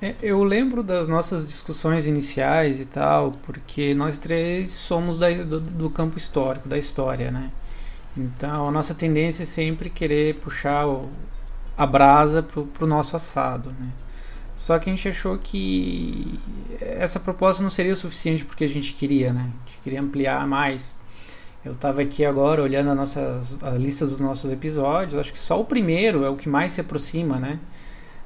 É, 0.03 0.15
eu 0.23 0.43
lembro 0.43 0.83
das 0.83 1.07
nossas 1.07 1.47
discussões 1.47 2.07
iniciais 2.07 2.81
e 2.81 2.87
tal, 2.87 3.33
porque 3.43 3.95
nós 3.95 4.19
três 4.19 4.71
somos 4.71 5.19
da, 5.19 5.31
do, 5.31 5.61
do, 5.61 5.91
campo 5.91 6.17
histórico, 6.17 6.67
da 6.67 6.79
história, 6.79 7.31
né? 7.31 7.51
Então 8.17 8.67
a 8.67 8.71
nossa 8.71 8.95
tendência 8.95 9.43
é 9.43 9.47
sempre 9.47 9.91
querer 9.91 10.37
puxar 10.37 10.87
o, 10.87 11.11
a 11.77 11.87
brasa 11.87 12.43
pro, 12.43 12.67
pro 12.67 12.87
nosso 12.87 13.15
assado, 13.15 13.73
né? 13.79 13.91
Só 14.57 14.79
que 14.79 14.89
a 14.89 14.95
gente 14.95 15.07
achou 15.09 15.39
que 15.39 16.39
essa 16.81 17.21
proposta 17.21 17.63
não 17.63 17.71
seria 17.71 17.93
o 17.93 17.97
suficiente 17.97 18.45
porque 18.45 18.65
a 18.65 18.69
gente 18.69 18.95
queria, 18.95 19.33
né? 19.35 19.51
A 19.67 19.69
gente 19.69 19.81
queria 19.83 20.01
ampliar 20.01 20.47
mais. 20.47 20.99
Eu 21.63 21.73
estava 21.73 22.01
aqui 22.01 22.25
agora 22.25 22.63
olhando 22.63 22.91
a, 22.91 22.95
nossa, 22.95 23.41
a 23.63 23.71
lista 23.73 24.07
dos 24.07 24.21
nossos 24.21 24.51
episódios, 24.51 25.21
acho 25.21 25.33
que 25.33 25.41
só 25.41 25.61
o 25.61 25.65
primeiro 25.65 26.25
é 26.25 26.31
o 26.31 26.37
que 26.37 26.49
mais 26.49 26.73
se 26.73 26.81
aproxima, 26.81 27.39
né? 27.39 27.59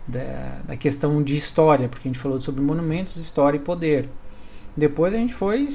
Da, 0.07 0.61
da 0.67 0.77
questão 0.77 1.23
de 1.23 1.37
história, 1.37 1.88
porque 1.88 2.09
a 2.09 2.12
gente 2.12 2.21
falou 2.21 2.38
sobre 2.40 2.61
monumentos, 2.62 3.17
história 3.17 3.57
e 3.57 3.61
poder. 3.61 4.11
Depois 4.77 5.14
a 5.14 5.17
gente 5.17 5.35
foi, 5.35 5.69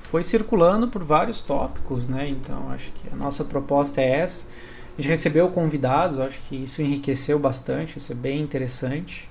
foi 0.00 0.22
circulando 0.24 0.88
por 0.88 1.02
vários 1.04 1.42
tópicos, 1.42 2.08
né? 2.08 2.28
Então 2.28 2.70
acho 2.70 2.92
que 2.92 3.08
a 3.12 3.16
nossa 3.16 3.44
proposta 3.44 4.00
é 4.00 4.10
essa. 4.20 4.46
A 4.96 5.02
gente 5.02 5.10
recebeu 5.10 5.50
convidados, 5.50 6.20
acho 6.20 6.40
que 6.42 6.56
isso 6.62 6.82
enriqueceu 6.82 7.38
bastante, 7.38 7.98
isso 7.98 8.12
é 8.12 8.14
bem 8.14 8.40
interessante. 8.42 9.28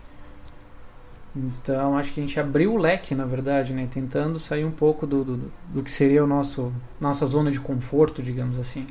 Então 1.35 1.97
acho 1.97 2.13
que 2.13 2.19
a 2.19 2.23
gente 2.25 2.39
abriu 2.39 2.73
o 2.73 2.77
leque, 2.77 3.15
na 3.15 3.25
verdade, 3.25 3.73
né? 3.73 3.87
Tentando 3.91 4.39
sair 4.39 4.65
um 4.65 4.71
pouco 4.71 5.05
do, 5.07 5.23
do, 5.23 5.53
do 5.67 5.83
que 5.83 5.91
seria 5.91 6.23
o 6.23 6.27
nosso 6.27 6.73
nossa 6.99 7.25
zona 7.25 7.51
de 7.51 7.59
conforto, 7.59 8.21
digamos 8.21 8.57
assim. 8.59 8.87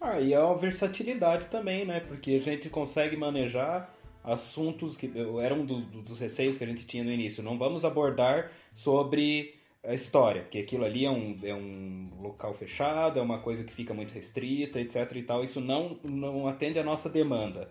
Ah, 0.00 0.20
e 0.20 0.32
é 0.32 0.40
uma 0.40 0.56
versatilidade 0.56 1.46
também, 1.46 1.84
né? 1.86 2.00
Porque 2.00 2.32
a 2.32 2.40
gente 2.40 2.68
consegue 2.70 3.16
manejar 3.16 3.97
assuntos 4.32 4.96
que 4.96 5.10
eram 5.42 5.60
um 5.60 5.66
do, 5.66 5.80
dos 5.80 6.18
receios 6.18 6.56
que 6.56 6.64
a 6.64 6.66
gente 6.66 6.86
tinha 6.86 7.02
no 7.02 7.10
início. 7.10 7.42
Não 7.42 7.58
vamos 7.58 7.84
abordar 7.84 8.50
sobre 8.72 9.54
a 9.84 9.94
história, 9.94 10.42
porque 10.42 10.58
aquilo 10.58 10.84
ali 10.84 11.04
é 11.04 11.10
um, 11.10 11.38
é 11.42 11.54
um 11.54 12.10
local 12.20 12.52
fechado, 12.52 13.18
é 13.18 13.22
uma 13.22 13.38
coisa 13.38 13.64
que 13.64 13.72
fica 13.72 13.94
muito 13.94 14.12
restrita, 14.12 14.80
etc 14.80 15.10
e 15.14 15.22
tal. 15.22 15.42
Isso 15.42 15.60
não, 15.60 15.98
não 16.04 16.46
atende 16.46 16.78
à 16.78 16.84
nossa 16.84 17.08
demanda. 17.08 17.70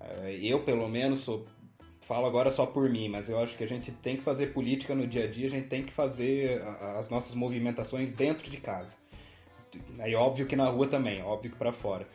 Eh, 0.00 0.38
eu, 0.42 0.62
pelo 0.62 0.88
menos, 0.88 1.20
sou 1.20 1.46
falo 2.00 2.26
agora 2.26 2.50
só 2.50 2.66
por 2.66 2.88
mim, 2.90 3.08
mas 3.08 3.30
eu 3.30 3.38
acho 3.38 3.56
que 3.56 3.64
a 3.64 3.68
gente 3.68 3.90
tem 3.90 4.16
que 4.16 4.22
fazer 4.22 4.52
política 4.52 4.94
no 4.94 5.06
dia 5.06 5.24
a 5.24 5.26
dia, 5.26 5.46
a 5.46 5.50
gente 5.50 5.68
tem 5.68 5.82
que 5.82 5.92
fazer 5.92 6.60
as 6.62 7.08
nossas 7.08 7.34
movimentações 7.34 8.10
dentro 8.10 8.50
de 8.50 8.58
casa. 8.58 8.96
É 9.98 10.14
óbvio 10.14 10.46
que 10.46 10.54
na 10.54 10.68
rua 10.68 10.86
também, 10.86 11.22
óbvio 11.22 11.50
que 11.50 11.56
para 11.56 11.72
fora. 11.72 12.06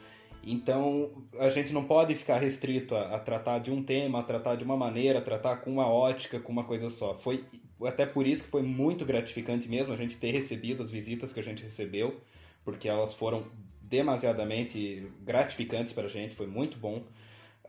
Então, 0.43 1.11
a 1.37 1.49
gente 1.49 1.73
não 1.73 1.83
pode 1.83 2.15
ficar 2.15 2.37
restrito 2.37 2.95
a, 2.95 3.15
a, 3.15 3.19
tratar 3.19 3.59
de 3.59 3.71
um 3.71 3.83
tema, 3.83 4.19
a 4.19 4.23
tratar 4.23 4.55
de 4.55 4.63
uma 4.63 4.77
maneira, 4.77 5.19
a 5.19 5.21
tratar 5.21 5.57
com 5.57 5.71
uma 5.71 5.87
ótica, 5.87 6.39
com 6.39 6.51
uma 6.51 6.63
coisa 6.63 6.89
só. 6.89 7.17
Foi 7.17 7.43
até 7.85 8.05
por 8.05 8.25
isso 8.25 8.43
que 8.43 8.49
foi 8.49 8.61
muito 8.61 9.05
gratificante 9.05 9.69
mesmo 9.69 9.93
a 9.93 9.97
gente 9.97 10.17
ter 10.17 10.31
recebido 10.31 10.81
as 10.81 10.89
visitas 10.89 11.33
que 11.33 11.39
a 11.39 11.43
gente 11.43 11.63
recebeu, 11.63 12.19
porque 12.63 12.87
elas 12.87 13.13
foram 13.13 13.45
demasiadamente 13.81 15.11
gratificantes 15.21 15.93
para 15.93 16.05
a 16.05 16.09
gente, 16.09 16.35
foi 16.35 16.47
muito 16.47 16.77
bom 16.77 17.03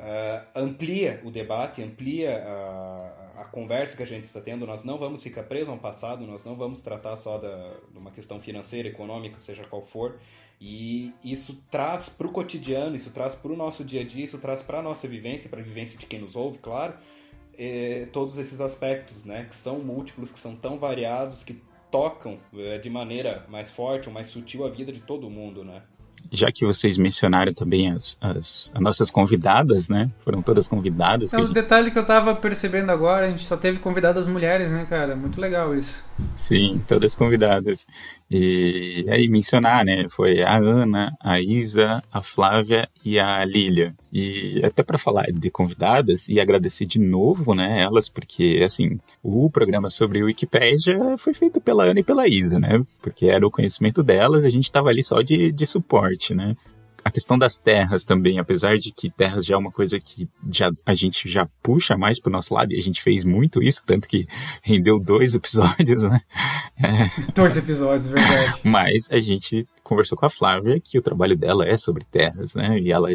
uh, 0.00 0.46
amplia 0.54 1.20
o 1.24 1.30
debate, 1.30 1.83
amplia 1.83 2.42
a, 2.42 3.42
a, 3.42 3.44
conversa 3.44 3.96
que 3.96 4.02
a 4.02 4.06
gente 4.06 4.24
está 4.24 4.40
tendo. 4.40 4.66
Nós 4.66 4.83
não 4.83 4.98
vamos 4.98 5.22
ficar 5.22 5.44
presos 5.44 5.68
ao 5.68 5.78
passado, 5.78 6.26
nós 6.26 6.44
não 6.44 6.56
vamos 6.56 6.80
tratar 6.80 7.16
só 7.16 7.38
da, 7.38 7.74
de 7.92 7.98
uma 7.98 8.11
questão 8.11 8.40
financeira, 8.40 8.88
econômica, 8.88 9.38
seja 9.38 9.64
qual 9.64 9.85
for. 9.85 10.18
E 10.61 11.14
isso 11.25 11.59
traz 11.70 12.11
para 12.11 12.27
o 12.27 12.31
cotidiano, 12.31 12.94
isso 12.94 13.11
traz 13.11 13.35
para 13.35 13.51
o 13.51 13.57
nosso 13.57 13.83
dia 13.83 14.03
a 14.03 14.05
dia, 14.05 14.25
isso 14.25 14.37
traz 14.37 14.61
para 14.61 14.81
a 14.81 14.83
nossa 14.83 15.09
vivência, 15.09 15.49
para 15.49 15.61
a 15.61 15.62
vivência 15.62 15.99
de 15.99 16.05
quem 16.05 16.20
nos 16.20 16.37
ouve, 16.37 16.59
claro, 16.59 16.92
eh, 17.59 18.07
todos 18.12 18.37
esses 18.37 18.61
aspectos, 18.61 19.25
né, 19.25 19.46
que 19.49 19.55
são 19.55 19.79
múltiplos, 19.79 20.31
que 20.31 20.38
são 20.38 20.55
tão 20.55 20.79
variados, 20.79 21.42
que 21.42 21.62
tocam 21.90 22.38
eh, 22.55 22.77
de 22.77 22.90
maneira 22.90 23.46
mais 23.49 23.70
forte 23.70 24.09
ou 24.09 24.14
mais 24.14 24.27
sutil 24.27 24.66
a 24.66 24.68
vida 24.68 24.92
de 24.92 25.01
todo 25.01 25.31
mundo, 25.31 25.64
né? 25.64 25.83
já 26.31 26.51
que 26.53 26.64
vocês 26.64 26.96
mencionaram 26.96 27.53
também 27.53 27.90
as, 27.90 28.16
as, 28.20 28.70
as 28.75 28.81
nossas 28.81 29.11
convidadas, 29.11 29.88
né? 29.88 30.09
Foram 30.20 30.42
todas 30.42 30.68
convidadas. 30.68 31.33
É 31.33 31.38
um 31.38 31.42
gente... 31.42 31.55
detalhe 31.55 31.90
que 31.90 31.99
eu 31.99 32.05
tava 32.05 32.35
percebendo 32.35 32.90
agora, 32.90 33.27
a 33.27 33.31
gente 33.31 33.44
só 33.44 33.57
teve 33.57 33.79
convidadas 33.79 34.29
mulheres, 34.29 34.70
né, 34.70 34.87
cara? 34.88 35.16
Muito 35.16 35.40
legal 35.40 35.75
isso. 35.75 36.05
Sim, 36.37 36.83
todas 36.87 37.14
convidadas. 37.14 37.87
E 38.31 39.05
aí 39.09 39.29
mencionar, 39.29 39.85
né? 39.85 40.09
Foi 40.09 40.40
a 40.43 40.57
Ana, 40.57 41.16
a 41.19 41.40
Isa, 41.40 42.03
a 42.12 42.23
Flávia 42.23 42.88
e 43.05 43.19
a 43.19 43.45
Lília. 43.45 43.93
E 44.12 44.61
até 44.64 44.85
para 44.85 44.99
falar 44.99 45.27
de 45.33 45.51
convidadas 45.51 46.29
e 46.29 46.38
agradecer 46.38 46.87
de 46.87 47.01
novo, 47.01 47.55
né, 47.55 47.81
elas, 47.81 48.09
porque 48.09 48.62
assim, 48.64 49.01
o 49.23 49.51
programa 49.51 49.90
sobre 49.90 50.23
Wikipédia 50.23 51.16
foi 51.19 51.35
feito 51.35 51.61
pela 51.61 51.85
Ana 51.85 52.01
e 52.01 52.05
pela 52.05 52.29
Isa, 52.29 52.59
né? 52.59 52.85
Porque 53.03 53.27
era 53.27 53.45
o 53.45 53.51
conhecimento 53.51 54.03
delas, 54.03 54.45
a 54.45 54.51
gente 54.51 54.64
estava 54.64 54.90
ali 54.90 55.03
só 55.03 55.23
de, 55.23 55.51
de 55.51 55.66
suporte, 55.66 56.33
né? 56.35 56.57
A 57.11 57.12
questão 57.12 57.37
das 57.37 57.59
terras 57.59 58.05
também, 58.05 58.38
apesar 58.38 58.79
de 58.79 58.92
que 58.92 59.11
terras 59.11 59.44
já 59.44 59.57
é 59.57 59.59
uma 59.59 59.73
coisa 59.73 59.99
que 59.99 60.29
já, 60.49 60.70
a 60.87 60.94
gente 60.94 61.29
já 61.29 61.46
puxa 61.61 61.96
mais 61.96 62.20
para 62.20 62.31
o 62.31 62.33
nosso 62.33 62.55
lado, 62.55 62.73
e 62.73 62.79
a 62.79 62.83
gente 62.83 63.03
fez 63.03 63.25
muito 63.25 63.61
isso, 63.61 63.83
tanto 63.85 64.09
que 64.09 64.27
rendeu 64.62 64.99
dois 64.99 65.35
episódios, 65.35 66.05
né? 66.05 66.20
É. 66.83 67.11
Dois 67.35 67.57
episódios, 67.57 68.09
verdade. 68.09 68.61
Mas 68.64 69.11
a 69.11 69.18
gente 69.18 69.66
conversou 69.83 70.16
com 70.16 70.25
a 70.25 70.31
Flávia 70.31 70.81
que 70.81 70.99
o 70.99 71.03
trabalho 71.03 71.37
dela 71.37 71.66
é 71.66 71.77
sobre 71.77 72.05
terras, 72.05 72.55
né? 72.55 72.79
E 72.79 72.92
ela 72.92 73.09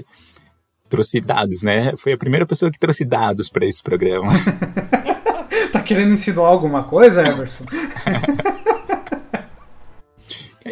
trouxe 0.89 1.21
dados, 1.21 1.63
né? 1.63 1.93
Foi 1.97 2.11
a 2.11 2.17
primeira 2.17 2.45
pessoa 2.45 2.69
que 2.69 2.77
trouxe 2.77 3.05
dados 3.05 3.49
para 3.49 3.65
esse 3.65 3.81
programa. 3.81 4.27
tá 5.71 5.81
querendo 5.81 6.11
insinuar 6.11 6.51
alguma 6.51 6.83
coisa, 6.83 7.25
Everson? 7.25 7.65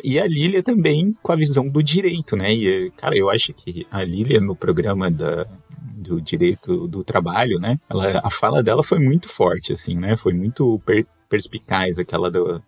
E 0.04 0.20
a 0.20 0.28
Lilia 0.28 0.62
também 0.62 1.13
com 1.24 1.32
a 1.32 1.36
visão 1.36 1.70
do 1.70 1.82
direito, 1.82 2.36
né? 2.36 2.54
E, 2.54 2.92
cara, 2.92 3.16
eu 3.16 3.30
acho 3.30 3.54
que 3.54 3.88
a 3.89 4.04
Lilia 4.04 4.42
no 4.42 4.54
programa 4.54 5.10
da, 5.10 5.46
do 5.80 6.20
direito 6.20 6.88
do 6.88 7.04
trabalho, 7.04 7.58
né? 7.58 7.80
Ela, 7.89 8.20
a 8.22 8.30
fala 8.30 8.62
dela 8.62 8.84
foi 8.84 9.00
muito 9.00 9.30
forte, 9.30 9.72
assim, 9.72 9.96
né? 9.96 10.18
Foi 10.18 10.34
muito 10.34 10.78
per, 10.86 11.06
perspicaz 11.30 11.98
aquela 11.98 12.30
do, 12.30 12.62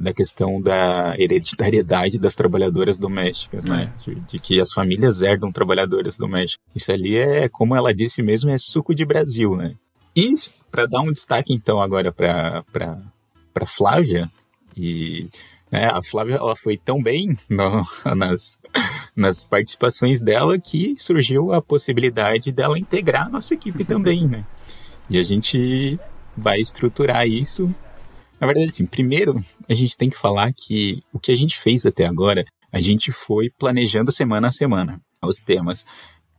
da 0.00 0.12
questão 0.12 0.60
da 0.60 1.14
hereditariedade 1.16 2.18
das 2.18 2.34
trabalhadoras 2.34 2.98
domésticas, 2.98 3.64
né? 3.64 3.92
É. 4.00 4.04
De, 4.04 4.20
de, 4.20 4.38
que 4.38 4.60
as 4.60 4.72
famílias 4.72 5.22
herdam 5.22 5.52
trabalhadoras 5.52 6.16
domésticas. 6.16 6.66
Isso 6.74 6.90
ali 6.90 7.16
é, 7.16 7.48
como 7.48 7.76
ela 7.76 7.94
disse 7.94 8.20
mesmo, 8.20 8.50
é 8.50 8.58
suco 8.58 8.92
de 8.92 9.04
Brasil, 9.04 9.56
né? 9.56 9.74
E 10.14 10.34
para 10.70 10.86
dar 10.86 11.02
um 11.02 11.12
destaque 11.12 11.52
então 11.52 11.80
agora 11.80 12.12
para 12.12 12.64
para 13.52 13.66
Flávia 13.66 14.30
e 14.76 15.28
é, 15.70 15.86
a 15.86 16.02
Flávia 16.02 16.36
ela 16.36 16.56
foi 16.56 16.76
tão 16.76 17.02
bem 17.02 17.36
no, 17.48 17.86
nas, 18.16 18.56
nas 19.14 19.44
participações 19.44 20.20
dela 20.20 20.58
que 20.58 20.94
surgiu 20.98 21.52
a 21.52 21.60
possibilidade 21.60 22.50
dela 22.50 22.78
integrar 22.78 23.26
a 23.26 23.30
nossa 23.30 23.54
equipe 23.54 23.84
também, 23.84 24.26
né? 24.26 24.44
E 25.10 25.18
a 25.18 25.22
gente 25.22 25.98
vai 26.36 26.60
estruturar 26.60 27.26
isso. 27.26 27.72
Na 28.40 28.46
verdade, 28.46 28.68
assim, 28.68 28.86
primeiro 28.86 29.44
a 29.68 29.74
gente 29.74 29.96
tem 29.96 30.08
que 30.08 30.18
falar 30.18 30.52
que 30.52 31.02
o 31.12 31.18
que 31.18 31.32
a 31.32 31.36
gente 31.36 31.58
fez 31.58 31.84
até 31.84 32.06
agora, 32.06 32.44
a 32.72 32.80
gente 32.80 33.10
foi 33.10 33.50
planejando 33.50 34.12
semana 34.12 34.48
a 34.48 34.52
semana 34.52 35.00
os 35.22 35.40
temas, 35.40 35.84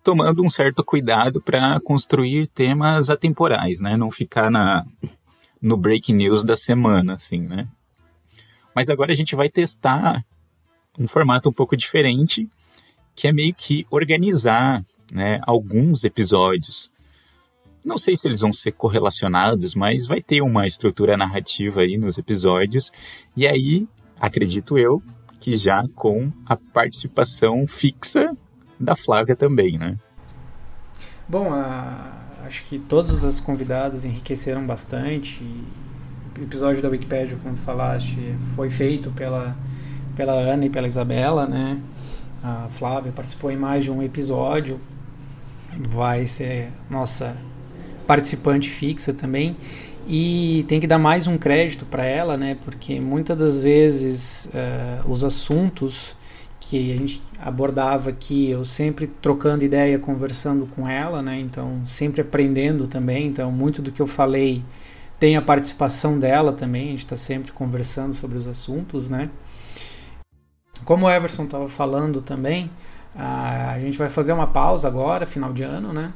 tomando 0.03 0.43
um 0.43 0.49
certo 0.49 0.83
cuidado 0.83 1.41
para 1.41 1.79
construir 1.81 2.47
temas 2.47 3.09
atemporais, 3.09 3.79
né? 3.79 3.97
Não 3.97 4.09
ficar 4.09 4.49
na 4.49 4.85
no 5.61 5.75
break 5.75 6.13
news 6.13 6.41
da 6.41 6.55
semana, 6.55 7.15
assim, 7.15 7.41
né? 7.41 7.67
Mas 8.79 8.87
agora 8.87 9.11
a 9.11 9.15
gente 9.15 9.35
vai 9.35 9.49
testar 9.49 10.25
um 10.97 11.05
formato 11.05 11.49
um 11.49 11.51
pouco 11.51 11.75
diferente, 11.75 12.49
que 13.13 13.27
é 13.27 13.33
meio 13.33 13.53
que 13.53 13.85
organizar 13.91 14.81
né, 15.11 15.41
alguns 15.45 16.05
episódios. 16.05 16.89
Não 17.83 17.97
sei 17.97 18.15
se 18.15 18.25
eles 18.25 18.39
vão 18.39 18.53
ser 18.53 18.71
correlacionados, 18.71 19.75
mas 19.75 20.07
vai 20.07 20.21
ter 20.21 20.41
uma 20.41 20.65
estrutura 20.65 21.17
narrativa 21.17 21.81
aí 21.81 21.97
nos 21.97 22.17
episódios. 22.17 22.89
E 23.35 23.45
aí, 23.45 23.85
acredito 24.17 24.77
eu, 24.77 25.03
que 25.41 25.57
já 25.57 25.85
com 25.93 26.29
a 26.45 26.55
participação 26.55 27.67
fixa 27.67 28.31
da 28.79 28.95
Flávia 28.95 29.35
também, 29.35 29.77
né? 29.77 29.97
Bom, 31.27 31.53
a... 31.53 32.13
acho 32.45 32.63
que 32.63 32.79
todas 32.79 33.25
as 33.25 33.41
convidadas 33.41 34.05
enriqueceram 34.05 34.65
bastante 34.65 35.43
episódio 36.43 36.81
da 36.81 36.89
Wikipedia, 36.89 37.37
como 37.41 37.55
tu 37.55 37.61
falaste, 37.61 38.17
foi 38.55 38.69
feito 38.69 39.11
pela, 39.11 39.55
pela 40.15 40.33
Ana 40.33 40.65
e 40.65 40.69
pela 40.69 40.87
Isabela, 40.87 41.45
né? 41.45 41.79
A 42.43 42.67
Flávia 42.71 43.11
participou 43.11 43.51
em 43.51 43.57
mais 43.57 43.83
de 43.83 43.91
um 43.91 44.01
episódio, 44.01 44.79
vai 45.89 46.25
ser 46.25 46.69
nossa 46.89 47.35
participante 48.07 48.69
fixa 48.69 49.13
também. 49.13 49.55
E 50.07 50.65
tem 50.67 50.79
que 50.79 50.87
dar 50.87 50.97
mais 50.97 51.27
um 51.27 51.37
crédito 51.37 51.85
para 51.85 52.03
ela, 52.03 52.35
né? 52.35 52.57
Porque 52.65 52.99
muitas 52.99 53.37
das 53.37 53.61
vezes 53.61 54.45
uh, 54.45 55.11
os 55.11 55.23
assuntos 55.23 56.17
que 56.59 56.91
a 56.91 56.97
gente 56.97 57.21
abordava 57.39 58.09
aqui, 58.09 58.49
eu 58.49 58.63
sempre 58.65 59.07
trocando 59.07 59.63
ideia, 59.63 59.99
conversando 59.99 60.65
com 60.67 60.87
ela, 60.87 61.21
né? 61.21 61.39
Então, 61.39 61.81
sempre 61.85 62.21
aprendendo 62.21 62.87
também. 62.87 63.27
Então, 63.27 63.51
muito 63.51 63.81
do 63.81 63.91
que 63.91 64.01
eu 64.01 64.07
falei 64.07 64.63
tem 65.19 65.35
a 65.35 65.41
participação 65.41 66.17
dela 66.17 66.53
também, 66.53 66.87
a 66.87 66.91
gente 66.91 67.05
está 67.05 67.17
sempre 67.17 67.51
conversando 67.51 68.13
sobre 68.13 68.37
os 68.37 68.47
assuntos, 68.47 69.09
né? 69.09 69.29
Como 70.85 71.05
o 71.05 71.09
Everson 71.09 71.43
estava 71.43 71.67
falando 71.67 72.21
também, 72.21 72.71
a 73.13 73.77
gente 73.79 73.97
vai 73.97 74.09
fazer 74.09 74.31
uma 74.31 74.47
pausa 74.47 74.87
agora, 74.87 75.25
final 75.25 75.51
de 75.51 75.63
ano, 75.63 75.91
né? 75.91 76.13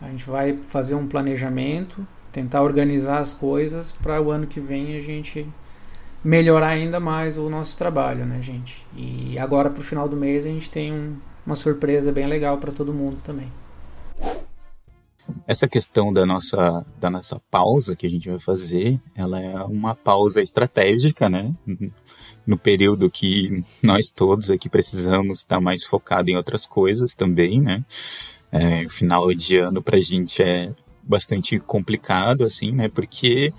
A 0.00 0.08
gente 0.08 0.28
vai 0.28 0.56
fazer 0.56 0.96
um 0.96 1.06
planejamento, 1.06 2.04
tentar 2.32 2.62
organizar 2.62 3.18
as 3.18 3.32
coisas 3.32 3.92
para 3.92 4.20
o 4.20 4.30
ano 4.30 4.46
que 4.46 4.58
vem 4.58 4.96
a 4.96 5.00
gente 5.00 5.46
melhorar 6.24 6.68
ainda 6.68 6.98
mais 6.98 7.38
o 7.38 7.48
nosso 7.48 7.78
trabalho, 7.78 8.24
né, 8.24 8.40
gente? 8.42 8.86
E 8.96 9.38
agora 9.38 9.70
para 9.70 9.80
o 9.80 9.84
final 9.84 10.08
do 10.08 10.16
mês 10.16 10.44
a 10.44 10.48
gente 10.48 10.68
tem 10.68 10.92
um, 10.92 11.16
uma 11.46 11.54
surpresa 11.54 12.10
bem 12.10 12.26
legal 12.26 12.58
para 12.58 12.72
todo 12.72 12.92
mundo 12.92 13.18
também. 13.22 13.50
Essa 15.46 15.66
questão 15.68 16.12
da 16.12 16.24
nossa, 16.24 16.86
da 16.98 17.10
nossa 17.10 17.40
pausa 17.50 17.96
que 17.96 18.06
a 18.06 18.10
gente 18.10 18.28
vai 18.28 18.38
fazer, 18.38 19.00
ela 19.14 19.40
é 19.40 19.56
uma 19.64 19.94
pausa 19.94 20.40
estratégica, 20.40 21.28
né? 21.28 21.52
No 22.46 22.58
período 22.58 23.10
que 23.10 23.64
nós 23.82 24.10
todos 24.10 24.50
aqui 24.50 24.68
precisamos 24.68 25.38
estar 25.40 25.60
mais 25.60 25.84
focado 25.84 26.30
em 26.30 26.36
outras 26.36 26.66
coisas 26.66 27.14
também, 27.14 27.60
né? 27.60 27.84
É, 28.50 28.88
final 28.88 29.32
de 29.34 29.56
ano 29.58 29.82
para 29.82 29.96
a 29.96 30.00
gente 30.00 30.42
é 30.42 30.72
bastante 31.02 31.58
complicado, 31.58 32.44
assim, 32.44 32.72
né? 32.72 32.88
Porque 32.88 33.52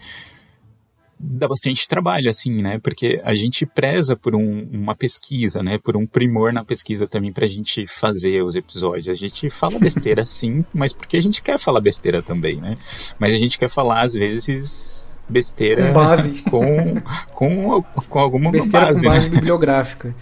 dá 1.19 1.47
bastante 1.47 1.87
trabalho, 1.87 2.29
assim, 2.29 2.61
né? 2.61 2.79
Porque 2.79 3.21
a 3.23 3.33
gente 3.33 3.65
preza 3.65 4.15
por 4.15 4.35
um, 4.35 4.67
uma 4.71 4.95
pesquisa, 4.95 5.63
né? 5.63 5.77
Por 5.77 5.95
um 5.95 6.05
primor 6.05 6.51
na 6.51 6.63
pesquisa 6.63 7.07
também 7.07 7.31
pra 7.31 7.47
gente 7.47 7.87
fazer 7.87 8.43
os 8.43 8.55
episódios. 8.55 9.07
A 9.07 9.13
gente 9.13 9.49
fala 9.49 9.79
besteira 9.79 10.25
sim, 10.25 10.65
mas 10.73 10.93
porque 10.93 11.17
a 11.17 11.21
gente 11.21 11.41
quer 11.41 11.57
falar 11.57 11.81
besteira 11.81 12.21
também, 12.21 12.57
né? 12.57 12.77
Mas 13.19 13.33
a 13.33 13.37
gente 13.37 13.57
quer 13.57 13.69
falar, 13.69 14.01
às 14.01 14.13
vezes, 14.13 15.17
besteira 15.29 15.87
com 15.87 15.93
base. 15.93 16.43
Com, 16.49 17.01
com, 17.33 17.83
com 18.09 18.19
alguma 18.19 18.51
besteira 18.51 18.87
base, 18.87 19.03
com 19.03 19.09
base 19.09 19.29
né? 19.29 19.35
bibliográfica. 19.35 20.15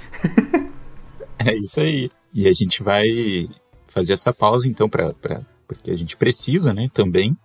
é 1.39 1.55
isso 1.55 1.81
aí. 1.81 2.11
E 2.33 2.47
a 2.47 2.53
gente 2.53 2.81
vai 2.81 3.49
fazer 3.87 4.13
essa 4.13 4.31
pausa, 4.31 4.67
então, 4.67 4.87
pra, 4.87 5.13
pra, 5.13 5.41
porque 5.67 5.91
a 5.91 5.95
gente 5.97 6.15
precisa, 6.15 6.73
né, 6.73 6.89
também 6.93 7.35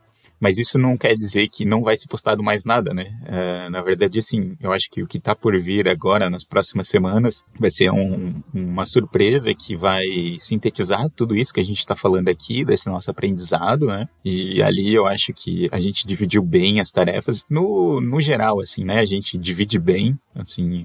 mas 0.41 0.59
isso 0.59 0.79
não 0.79 0.97
quer 0.97 1.15
dizer 1.15 1.49
que 1.49 1.65
não 1.65 1.83
vai 1.83 1.97
ser 1.97 2.09
postado 2.09 2.43
mais 2.43 2.65
nada, 2.65 2.93
né? 2.93 3.19
É, 3.25 3.69
na 3.71 3.81
verdade, 3.81 4.19
assim, 4.19 4.57
eu 4.61 4.73
acho 4.73 4.91
que 4.91 5.03
o 5.03 5.07
que 5.07 5.19
está 5.19 5.35
por 5.35 5.59
vir 5.59 5.89
agora, 5.89 6.29
nas 6.29 6.45
próximas 6.45 6.89
semanas, 6.89 7.43
vai 7.59 7.71
ser 7.71 7.91
um, 7.91 8.43
uma 8.53 8.85
surpresa 8.85 9.55
que 9.55 9.77
vai 9.77 10.05
sintetizar 10.39 11.09
tudo 11.11 11.35
isso 11.35 11.53
que 11.53 11.61
a 11.61 11.65
gente 11.65 11.79
está 11.79 11.97
falando 11.97 12.29
aqui, 12.29 12.65
desse 12.65 12.89
nosso 12.89 13.11
aprendizado, 13.11 13.87
né? 13.87 14.09
E 14.25 14.63
ali 14.63 14.95
eu 14.95 15.07
acho 15.07 15.33
que 15.33 15.69
a 15.73 15.81
gente 15.81 16.07
dividiu 16.07 16.43
bem 16.43 16.81
as 16.81 16.91
tarefas. 16.91 17.45
No, 17.49 18.01
no 18.01 18.21
geral, 18.21 18.61
assim, 18.61 18.85
né? 18.85 19.01
A 19.01 19.07
gente 19.07 19.39
divide 19.39 19.79
bem, 19.79 20.19
assim, 20.35 20.85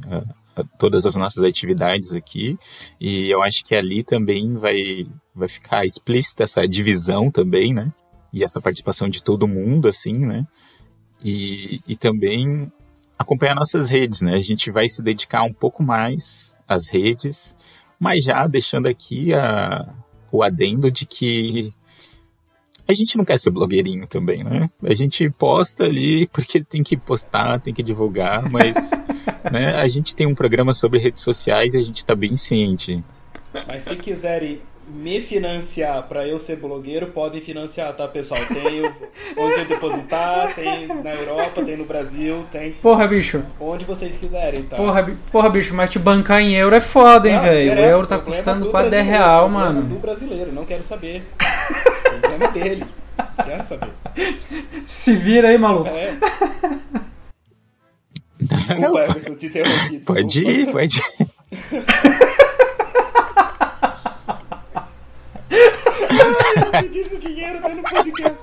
todas 0.78 1.06
as 1.06 1.16
nossas 1.16 1.44
atividades 1.44 2.12
aqui 2.12 2.58
e 3.00 3.30
eu 3.30 3.42
acho 3.42 3.64
que 3.64 3.74
ali 3.74 4.04
também 4.04 4.56
vai 4.56 5.06
vai 5.34 5.48
ficar 5.48 5.86
explícita 5.86 6.44
essa 6.44 6.68
divisão 6.68 7.32
também, 7.32 7.74
né? 7.74 7.92
E 8.34 8.44
essa 8.44 8.62
participação 8.62 9.10
de 9.10 9.24
todo 9.24 9.48
mundo, 9.48 9.88
assim, 9.88 10.18
né? 10.18 10.46
E, 11.24 11.82
e 11.88 11.96
também 11.96 12.72
acompanhar 13.18 13.56
nossas 13.56 13.90
redes, 13.90 14.22
né? 14.22 14.36
A 14.36 14.40
gente 14.40 14.72
vai 14.72 14.90
se 14.90 15.02
dedicar 15.02 15.44
um 15.44 15.54
pouco 15.54 15.84
mais 15.84 16.56
às 16.68 16.90
redes, 16.90 17.56
mas 18.00 18.24
já 18.24 18.48
deixando 18.48 18.88
aqui 18.88 19.34
a, 19.34 19.94
o 20.32 20.42
adendo 20.42 20.90
de 20.90 21.06
que 21.06 21.74
a 22.88 22.94
gente 22.94 23.18
não 23.18 23.24
quer 23.24 23.38
ser 23.38 23.52
blogueirinho 23.52 24.08
também, 24.08 24.44
né? 24.44 24.70
A 24.84 24.94
gente 24.94 25.30
posta 25.30 25.84
ali 25.84 26.28
porque 26.28 26.64
tem 26.64 26.84
que 26.84 26.98
postar, 26.98 27.60
tem 27.60 27.74
que 27.74 27.84
divulgar, 27.84 28.50
mas 28.50 28.92
né, 29.52 29.76
a 29.76 29.88
gente 29.88 30.16
tem 30.16 30.28
um 30.28 30.36
programa 30.36 30.74
sobre 30.74 31.00
redes 31.00 31.22
sociais 31.22 31.74
e 31.74 31.78
a 31.78 31.82
gente 31.82 31.98
está 31.98 32.16
bem 32.16 32.36
ciente 32.36 33.04
Mas 33.68 33.84
se 33.84 33.96
quiserem 33.96 34.62
me 34.94 35.22
financiar 35.22 36.04
para 36.04 36.28
eu 36.28 36.38
ser 36.38 36.58
blogueiro, 36.58 37.08
podem 37.08 37.40
financiar, 37.42 37.94
tá, 37.94 38.08
pessoal? 38.08 38.40
Tem 38.46 38.84
onde 39.38 39.60
eu 39.60 39.66
depositar, 39.66 40.54
tem 40.54 40.88
na 40.88 41.14
Europa, 41.14 41.64
tem 41.64 41.78
no 41.78 41.86
Brasil, 41.86 42.46
tem. 42.52 42.74
Porra, 42.74 43.08
bicho. 43.08 43.44
Onde 43.60 43.86
vocês 43.86 44.18
quiserem, 44.18 44.64
tá? 44.64 44.76
Porra, 44.76 45.18
porra 45.32 45.50
bicho, 45.50 45.74
mas 45.74 45.90
te 45.90 45.98
bancar 45.98 46.42
em 46.42 46.56
euro 46.56 46.76
é 46.76 46.82
foda, 46.82 47.30
hein, 47.30 47.40
velho? 47.40 47.82
O 47.82 47.86
euro 47.86 48.08
tá 48.08 48.20
custando 48.20 48.70
quase 48.70 48.90
10 48.90 49.06
real, 49.06 49.50
mano. 49.50 49.82
do 49.84 49.96
brasileiro, 49.96 50.52
não 50.52 50.66
quero 50.66 50.84
saber. 50.84 51.24
o 52.06 52.20
problema 52.20 52.46
é 52.46 52.52
dele. 52.52 52.86
Quero 53.44 53.64
saber. 53.64 53.90
Se 54.86 55.16
vira 55.16 55.48
aí, 55.50 55.58
maluco. 55.58 55.90
É. 55.90 56.14
Desculpa, 58.42 59.04
Emerson, 59.04 59.36
te 59.36 59.46
interrompi. 59.46 59.98
Desculpa. 59.98 60.22
Pode 60.22 60.44
ir, 60.44 60.72
pode 60.72 60.98
ir. 60.98 62.28
Pedindo 66.72 67.20
dinheiro 67.20 67.62
dentro 67.62 67.78
do 67.78 67.84
podcast. 67.84 68.38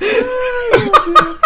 Ai, 0.00 0.80
meu 0.80 0.92
Deus. 1.14 1.40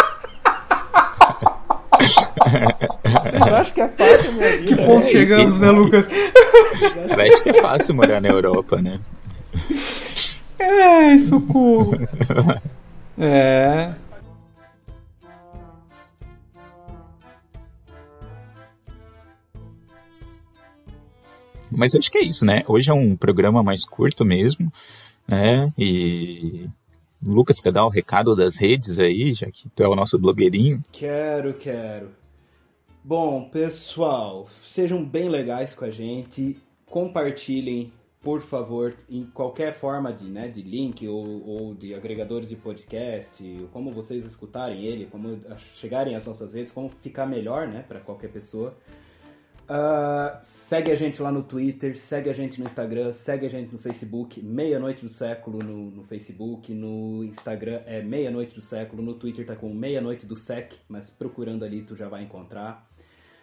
Vocês 3.22 3.54
acham 3.54 3.74
que 3.74 3.80
é 3.80 3.88
fácil 3.88 4.32
minha 4.32 4.50
vida? 4.58 4.66
Que 4.66 4.76
ponto 4.76 5.06
é, 5.06 5.10
chegamos, 5.10 5.60
né, 5.60 5.70
Lucas? 5.70 6.08
Eu 6.08 7.20
acho 7.20 7.42
que 7.42 7.50
é 7.50 7.54
fácil 7.54 7.94
morar 7.94 8.20
na 8.20 8.28
Europa, 8.28 8.80
né? 8.82 9.00
É, 10.58 11.18
socorro. 11.18 11.92
É. 13.18 13.94
Mas 21.70 21.94
eu 21.94 21.98
acho 21.98 22.10
que 22.10 22.18
é 22.18 22.22
isso, 22.22 22.44
né? 22.44 22.62
Hoje 22.66 22.90
é 22.90 22.94
um 22.94 23.16
programa 23.16 23.62
mais 23.62 23.84
curto 23.84 24.24
mesmo, 24.24 24.72
né? 25.26 25.72
E 25.76 26.68
Lucas, 27.22 27.60
quer 27.60 27.72
dar 27.72 27.86
um 27.86 27.90
recado 27.90 28.36
das 28.36 28.56
redes 28.56 28.98
aí, 28.98 29.34
já 29.34 29.50
que 29.50 29.68
tu 29.68 29.82
é 29.82 29.88
o 29.88 29.96
nosso 29.96 30.18
blogueirinho? 30.18 30.82
Quero, 30.92 31.54
quero. 31.54 32.10
Bom, 33.02 33.48
pessoal, 33.48 34.48
sejam 34.62 35.04
bem 35.04 35.28
legais 35.28 35.74
com 35.74 35.84
a 35.84 35.90
gente, 35.90 36.56
compartilhem, 36.86 37.92
por 38.20 38.40
favor, 38.40 38.96
em 39.08 39.24
qualquer 39.24 39.72
forma 39.74 40.12
de, 40.12 40.24
né, 40.24 40.48
de 40.48 40.60
link 40.60 41.06
ou, 41.06 41.46
ou 41.46 41.74
de 41.74 41.94
agregadores 41.94 42.48
de 42.48 42.56
podcast, 42.56 43.68
como 43.72 43.92
vocês 43.92 44.24
escutarem 44.24 44.84
ele, 44.84 45.06
como 45.06 45.38
chegarem 45.74 46.16
às 46.16 46.26
nossas 46.26 46.54
redes, 46.54 46.72
como 46.72 46.88
ficar 46.88 47.26
melhor, 47.26 47.68
né, 47.68 47.84
para 47.86 48.00
qualquer 48.00 48.28
pessoa. 48.28 48.76
Uh, 49.68 50.38
segue 50.42 50.92
a 50.92 50.94
gente 50.94 51.20
lá 51.20 51.32
no 51.32 51.42
Twitter, 51.42 51.96
segue 51.96 52.30
a 52.30 52.32
gente 52.32 52.60
no 52.60 52.66
Instagram, 52.66 53.12
segue 53.12 53.46
a 53.46 53.50
gente 53.50 53.72
no 53.72 53.78
Facebook, 53.80 54.40
Meia-Noite 54.40 55.02
do 55.02 55.08
Século 55.08 55.58
no, 55.58 55.90
no, 55.90 56.04
Facebook, 56.04 56.72
no 56.72 57.24
Instagram 57.24 57.80
é 57.84 58.00
Meia-Noite 58.00 58.54
do 58.54 58.60
Século, 58.60 59.02
no 59.02 59.14
Twitter 59.14 59.44
tá 59.44 59.56
com 59.56 59.74
Meia-Noite 59.74 60.24
do 60.24 60.36
Sec, 60.36 60.72
mas 60.88 61.10
procurando 61.10 61.64
ali 61.64 61.82
tu 61.82 61.96
já 61.96 62.08
vai 62.08 62.22
encontrar. 62.22 62.88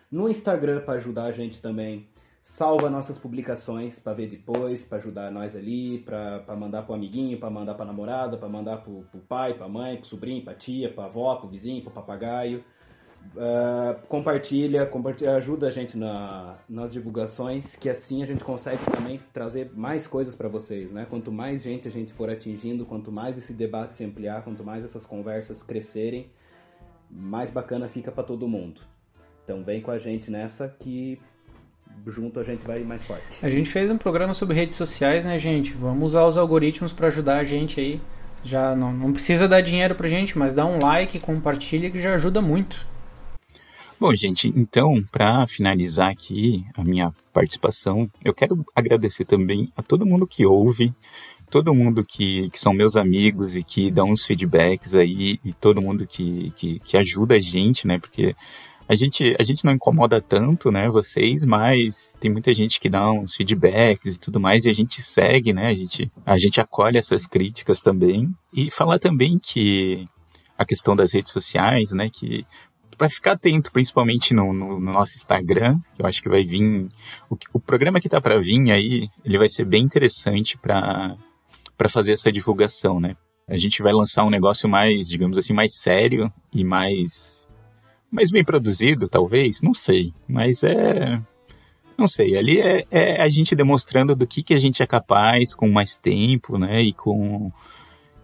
No 0.09 0.29
Instagram, 0.29 0.79
para 0.85 0.93
ajudar 0.93 1.25
a 1.25 1.31
gente 1.33 1.61
também, 1.61 2.07
salva 2.41 2.89
nossas 2.89 3.17
publicações 3.17 3.99
para 3.99 4.13
ver 4.13 4.27
depois, 4.27 4.85
para 4.85 4.99
ajudar 4.99 5.29
nós 5.29 5.57
ali, 5.57 5.99
para 5.99 6.55
mandar 6.55 6.83
pro 6.83 6.93
amiguinho, 6.93 7.37
para 7.37 7.49
mandar 7.49 7.73
pra 7.73 7.83
namorada, 7.83 8.37
para 8.37 8.47
mandar 8.47 8.77
pro, 8.77 9.01
pro 9.11 9.19
pai, 9.19 9.55
pra 9.55 9.67
mãe, 9.67 9.97
pro 9.97 10.05
sobrinho, 10.05 10.41
pra 10.41 10.53
tia, 10.53 10.89
pra 10.89 11.05
avó, 11.05 11.35
pro 11.35 11.49
vizinho, 11.49 11.81
pro 11.81 11.91
papagaio. 11.91 12.63
Uh, 13.35 13.99
compartilha, 14.07 14.85
compartilha, 14.85 15.35
ajuda 15.35 15.67
a 15.67 15.71
gente 15.71 15.97
na, 15.97 16.55
nas 16.69 16.93
divulgações, 16.93 17.75
que 17.75 17.89
assim 17.89 18.21
a 18.21 18.27
gente 18.27 18.43
consegue 18.43 18.83
também 18.91 19.19
trazer 19.31 19.71
mais 19.73 20.05
coisas 20.05 20.35
para 20.35 20.47
vocês, 20.47 20.91
né? 20.91 21.07
Quanto 21.09 21.31
mais 21.31 21.63
gente 21.63 21.87
a 21.87 21.91
gente 21.91 22.13
for 22.13 22.29
atingindo, 22.29 22.85
quanto 22.85 23.11
mais 23.11 23.37
esse 23.37 23.51
debate 23.53 23.95
se 23.95 24.03
ampliar, 24.03 24.43
quanto 24.43 24.63
mais 24.63 24.83
essas 24.83 25.03
conversas 25.03 25.63
crescerem, 25.63 26.29
mais 27.09 27.49
bacana 27.49 27.87
fica 27.87 28.11
para 28.11 28.23
todo 28.23 28.47
mundo. 28.47 28.81
Então 29.43 29.63
vem 29.63 29.81
com 29.81 29.89
a 29.89 29.97
gente 29.97 30.29
nessa 30.29 30.67
que 30.67 31.19
junto 32.05 32.39
a 32.39 32.43
gente 32.43 32.65
vai 32.65 32.83
mais 32.83 33.05
forte. 33.05 33.43
A 33.43 33.49
gente 33.49 33.69
fez 33.69 33.89
um 33.89 33.97
programa 33.97 34.33
sobre 34.33 34.55
redes 34.55 34.75
sociais, 34.75 35.23
né, 35.23 35.39
gente? 35.39 35.73
Vamos 35.73 36.11
usar 36.11 36.25
os 36.25 36.37
algoritmos 36.37 36.93
para 36.93 37.07
ajudar 37.07 37.37
a 37.37 37.43
gente 37.43 37.79
aí. 37.79 38.01
Já 38.43 38.75
não, 38.75 38.91
não 38.91 39.13
precisa 39.13 39.47
dar 39.47 39.61
dinheiro 39.61 39.95
pra 39.95 40.07
gente, 40.07 40.37
mas 40.37 40.53
dá 40.53 40.65
um 40.65 40.77
like, 40.81 41.19
compartilha 41.19 41.89
que 41.89 42.01
já 42.01 42.13
ajuda 42.13 42.41
muito. 42.41 42.85
Bom, 44.03 44.13
gente, 44.13 44.51
então, 44.53 45.01
para 45.09 45.47
finalizar 45.47 46.11
aqui 46.11 46.65
a 46.75 46.83
minha 46.83 47.13
participação, 47.31 48.11
eu 48.21 48.33
quero 48.33 48.65
agradecer 48.75 49.23
também 49.23 49.71
a 49.77 49.81
todo 49.81 50.05
mundo 50.05 50.27
que 50.27 50.45
ouve, 50.45 50.93
todo 51.49 51.73
mundo 51.73 52.03
que, 52.03 52.49
que 52.49 52.59
são 52.59 52.73
meus 52.73 52.97
amigos 52.97 53.55
e 53.55 53.63
que 53.63 53.89
dão 53.89 54.09
uns 54.09 54.25
feedbacks 54.25 54.93
aí, 54.93 55.39
e 55.41 55.53
todo 55.53 55.81
mundo 55.81 56.05
que, 56.05 56.51
que, 56.57 56.79
que 56.81 56.97
ajuda 56.97 57.35
a 57.35 57.39
gente, 57.39 57.87
né? 57.87 57.97
Porque 57.97 58.35
a 58.89 58.93
gente, 58.93 59.37
a 59.39 59.43
gente 59.43 59.63
não 59.63 59.71
incomoda 59.71 60.19
tanto, 60.19 60.69
né, 60.69 60.89
vocês, 60.89 61.45
mas 61.45 62.09
tem 62.19 62.29
muita 62.29 62.53
gente 62.53 62.81
que 62.81 62.89
dá 62.89 63.09
uns 63.09 63.33
feedbacks 63.35 64.17
e 64.17 64.19
tudo 64.19 64.37
mais, 64.37 64.65
e 64.65 64.69
a 64.69 64.73
gente 64.73 65.01
segue, 65.01 65.53
né, 65.53 65.67
a 65.67 65.73
gente, 65.73 66.11
a 66.25 66.37
gente 66.37 66.59
acolhe 66.59 66.97
essas 66.97 67.25
críticas 67.25 67.79
também. 67.79 68.29
E 68.53 68.69
falar 68.69 68.99
também 68.99 69.39
que 69.39 70.05
a 70.57 70.65
questão 70.65 70.93
das 70.93 71.13
redes 71.13 71.31
sociais, 71.31 71.93
né, 71.93 72.09
que 72.09 72.45
para 73.03 73.09
ficar 73.09 73.31
atento, 73.33 73.69
principalmente 73.69 74.33
no, 74.33 74.53
no, 74.53 74.79
no, 74.79 74.93
nosso 74.93 75.17
Instagram, 75.17 75.77
que 75.93 76.01
eu 76.01 76.05
acho 76.05 76.21
que 76.21 76.29
vai 76.29 76.41
vir. 76.45 76.87
O, 77.29 77.35
o 77.51 77.59
programa 77.59 77.99
que 77.99 78.07
tá 78.07 78.21
para 78.21 78.39
vir 78.39 78.71
aí, 78.71 79.09
ele 79.25 79.37
vai 79.37 79.49
ser 79.49 79.65
bem 79.65 79.83
interessante 79.83 80.57
para 80.57 81.17
fazer 81.89 82.13
essa 82.13 82.31
divulgação, 82.31 83.01
né? 83.01 83.17
A 83.45 83.57
gente 83.57 83.83
vai 83.83 83.91
lançar 83.91 84.23
um 84.23 84.29
negócio 84.29 84.69
mais, 84.69 85.09
digamos 85.09 85.37
assim, 85.37 85.51
mais 85.51 85.73
sério 85.73 86.31
e 86.53 86.63
mais. 86.63 87.45
mais 88.09 88.31
bem 88.31 88.41
produzido, 88.41 89.09
talvez, 89.09 89.59
não 89.61 89.73
sei. 89.73 90.13
Mas 90.25 90.63
é. 90.63 91.21
Não 91.97 92.07
sei, 92.07 92.37
ali 92.37 92.61
é, 92.61 92.87
é 92.89 93.21
a 93.21 93.27
gente 93.27 93.53
demonstrando 93.53 94.15
do 94.15 94.25
que, 94.25 94.41
que 94.41 94.53
a 94.53 94.57
gente 94.57 94.81
é 94.81 94.87
capaz 94.87 95.53
com 95.53 95.69
mais 95.69 95.97
tempo, 95.97 96.57
né? 96.57 96.81
E 96.81 96.93
com 96.93 97.49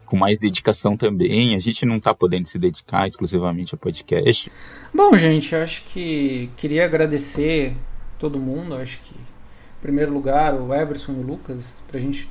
com 0.09 0.17
mais 0.17 0.39
dedicação 0.39 0.97
também. 0.97 1.55
A 1.55 1.59
gente 1.59 1.85
não 1.85 1.97
está 1.97 2.13
podendo 2.13 2.47
se 2.47 2.57
dedicar 2.57 3.05
exclusivamente 3.05 3.75
a 3.75 3.77
podcast. 3.77 4.51
Bom, 4.93 5.15
gente, 5.15 5.55
acho 5.55 5.83
que 5.83 6.49
queria 6.57 6.83
agradecer 6.83 7.75
todo 8.17 8.39
mundo. 8.39 8.73
Acho 8.73 8.99
que, 9.01 9.13
em 9.13 9.81
primeiro 9.81 10.11
lugar, 10.11 10.55
o 10.55 10.73
Everson 10.73 11.13
e 11.13 11.15
o 11.15 11.21
Lucas, 11.21 11.83
para 11.87 11.99
a 11.99 12.01
gente 12.01 12.27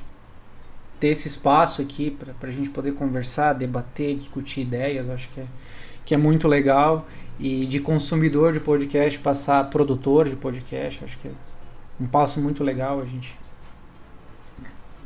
ter 0.99 1.07
esse 1.07 1.29
espaço 1.29 1.81
aqui, 1.81 2.11
para 2.11 2.49
a 2.49 2.51
gente 2.51 2.69
poder 2.69 2.93
conversar, 2.93 3.53
debater, 3.53 4.13
discutir 4.15 4.61
ideias. 4.61 5.09
Acho 5.09 5.29
que 5.29 5.39
é, 5.39 5.45
que 6.03 6.13
é 6.13 6.17
muito 6.17 6.49
legal. 6.49 7.07
E 7.39 7.61
de 7.61 7.79
consumidor 7.79 8.51
de 8.51 8.59
podcast 8.59 9.17
passar 9.19 9.61
a 9.61 9.63
produtor 9.63 10.27
de 10.27 10.35
podcast, 10.35 11.05
acho 11.05 11.17
que 11.17 11.29
é 11.29 11.31
um 11.97 12.05
passo 12.05 12.41
muito 12.41 12.61
legal. 12.61 12.99
A 12.99 13.05
gente 13.05 13.37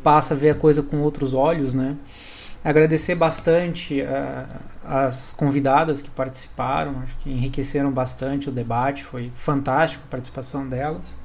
passa 0.03 0.33
a 0.33 0.37
ver 0.37 0.49
a 0.49 0.55
coisa 0.55 0.81
com 0.81 1.01
outros 1.01 1.35
olhos, 1.35 1.75
né? 1.75 1.95
Agradecer 2.63 3.15
bastante 3.15 4.01
uh, 4.01 4.47
as 4.85 5.33
convidadas 5.33 6.01
que 6.01 6.09
participaram, 6.09 6.99
acho 7.01 7.15
que 7.17 7.29
enriqueceram 7.29 7.91
bastante 7.91 8.47
o 8.47 8.51
debate, 8.51 9.03
foi 9.03 9.29
fantástico 9.35 10.05
a 10.07 10.11
participação 10.11 10.67
delas. 10.67 11.23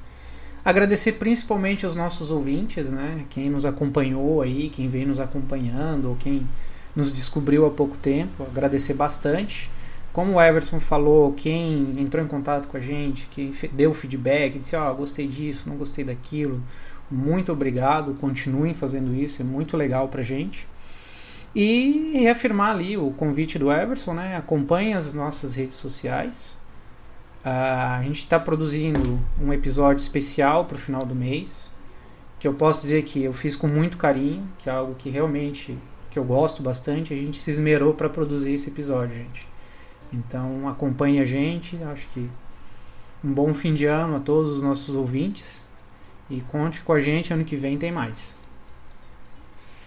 Agradecer 0.65 1.13
principalmente 1.13 1.85
aos 1.85 1.95
nossos 1.95 2.29
ouvintes, 2.29 2.91
né? 2.91 3.25
Quem 3.29 3.49
nos 3.49 3.65
acompanhou 3.65 4.41
aí, 4.41 4.69
quem 4.69 4.89
vem 4.89 5.05
nos 5.05 5.19
acompanhando, 5.19 6.09
ou 6.09 6.15
quem 6.17 6.45
nos 6.93 7.09
descobriu 7.09 7.65
há 7.65 7.69
pouco 7.69 7.95
tempo. 7.95 8.43
Agradecer 8.43 8.93
bastante. 8.93 9.71
Como 10.11 10.33
o 10.33 10.41
Everson 10.41 10.81
falou, 10.81 11.31
quem 11.31 11.93
entrou 11.97 12.23
em 12.23 12.27
contato 12.27 12.67
com 12.67 12.75
a 12.75 12.79
gente, 12.81 13.29
quem 13.31 13.53
deu 13.71 13.93
feedback, 13.93 14.59
disse: 14.59 14.75
Ó, 14.75 14.91
oh, 14.91 14.95
gostei 14.95 15.27
disso, 15.27 15.69
não 15.69 15.77
gostei 15.77 16.03
daquilo. 16.03 16.61
Muito 17.09 17.53
obrigado, 17.53 18.13
continuem 18.15 18.73
fazendo 18.73 19.15
isso, 19.15 19.41
é 19.41 19.45
muito 19.45 19.77
legal 19.77 20.09
pra 20.09 20.21
gente. 20.21 20.67
E 21.55 22.11
reafirmar 22.13 22.71
ali 22.71 22.95
o 22.95 23.11
convite 23.11 23.57
do 23.57 23.71
Everson, 23.71 24.13
né? 24.13 24.35
Acompanhe 24.35 24.93
as 24.93 25.13
nossas 25.13 25.55
redes 25.55 25.77
sociais. 25.77 26.57
Uh, 27.43 27.97
a 27.97 28.01
gente 28.03 28.19
está 28.19 28.39
produzindo 28.39 29.19
um 29.41 29.51
episódio 29.51 30.01
especial 30.01 30.65
para 30.65 30.75
o 30.75 30.79
final 30.79 31.01
do 31.01 31.15
mês, 31.15 31.73
que 32.39 32.47
eu 32.47 32.53
posso 32.53 32.81
dizer 32.81 33.03
que 33.03 33.23
eu 33.23 33.33
fiz 33.33 33.55
com 33.55 33.67
muito 33.67 33.97
carinho, 33.97 34.47
que 34.59 34.69
é 34.69 34.73
algo 34.73 34.93
que 34.93 35.09
realmente 35.09 35.77
que 36.11 36.19
eu 36.19 36.23
gosto 36.23 36.61
bastante. 36.61 37.13
A 37.13 37.17
gente 37.17 37.39
se 37.39 37.49
esmerou 37.49 37.93
para 37.93 38.09
produzir 38.09 38.53
esse 38.53 38.69
episódio, 38.69 39.15
gente. 39.15 39.47
Então 40.13 40.67
acompanhe 40.67 41.19
a 41.19 41.25
gente. 41.25 41.81
Acho 41.83 42.07
que 42.09 42.29
um 43.23 43.33
bom 43.33 43.53
fim 43.55 43.73
de 43.73 43.85
ano 43.85 44.17
a 44.17 44.19
todos 44.19 44.57
os 44.57 44.61
nossos 44.61 44.93
ouvintes 44.93 45.61
e 46.29 46.41
conte 46.41 46.81
com 46.81 46.93
a 46.93 46.99
gente 46.99 47.33
ano 47.33 47.43
que 47.43 47.55
vem 47.55 47.77
tem 47.77 47.91
mais 47.91 48.38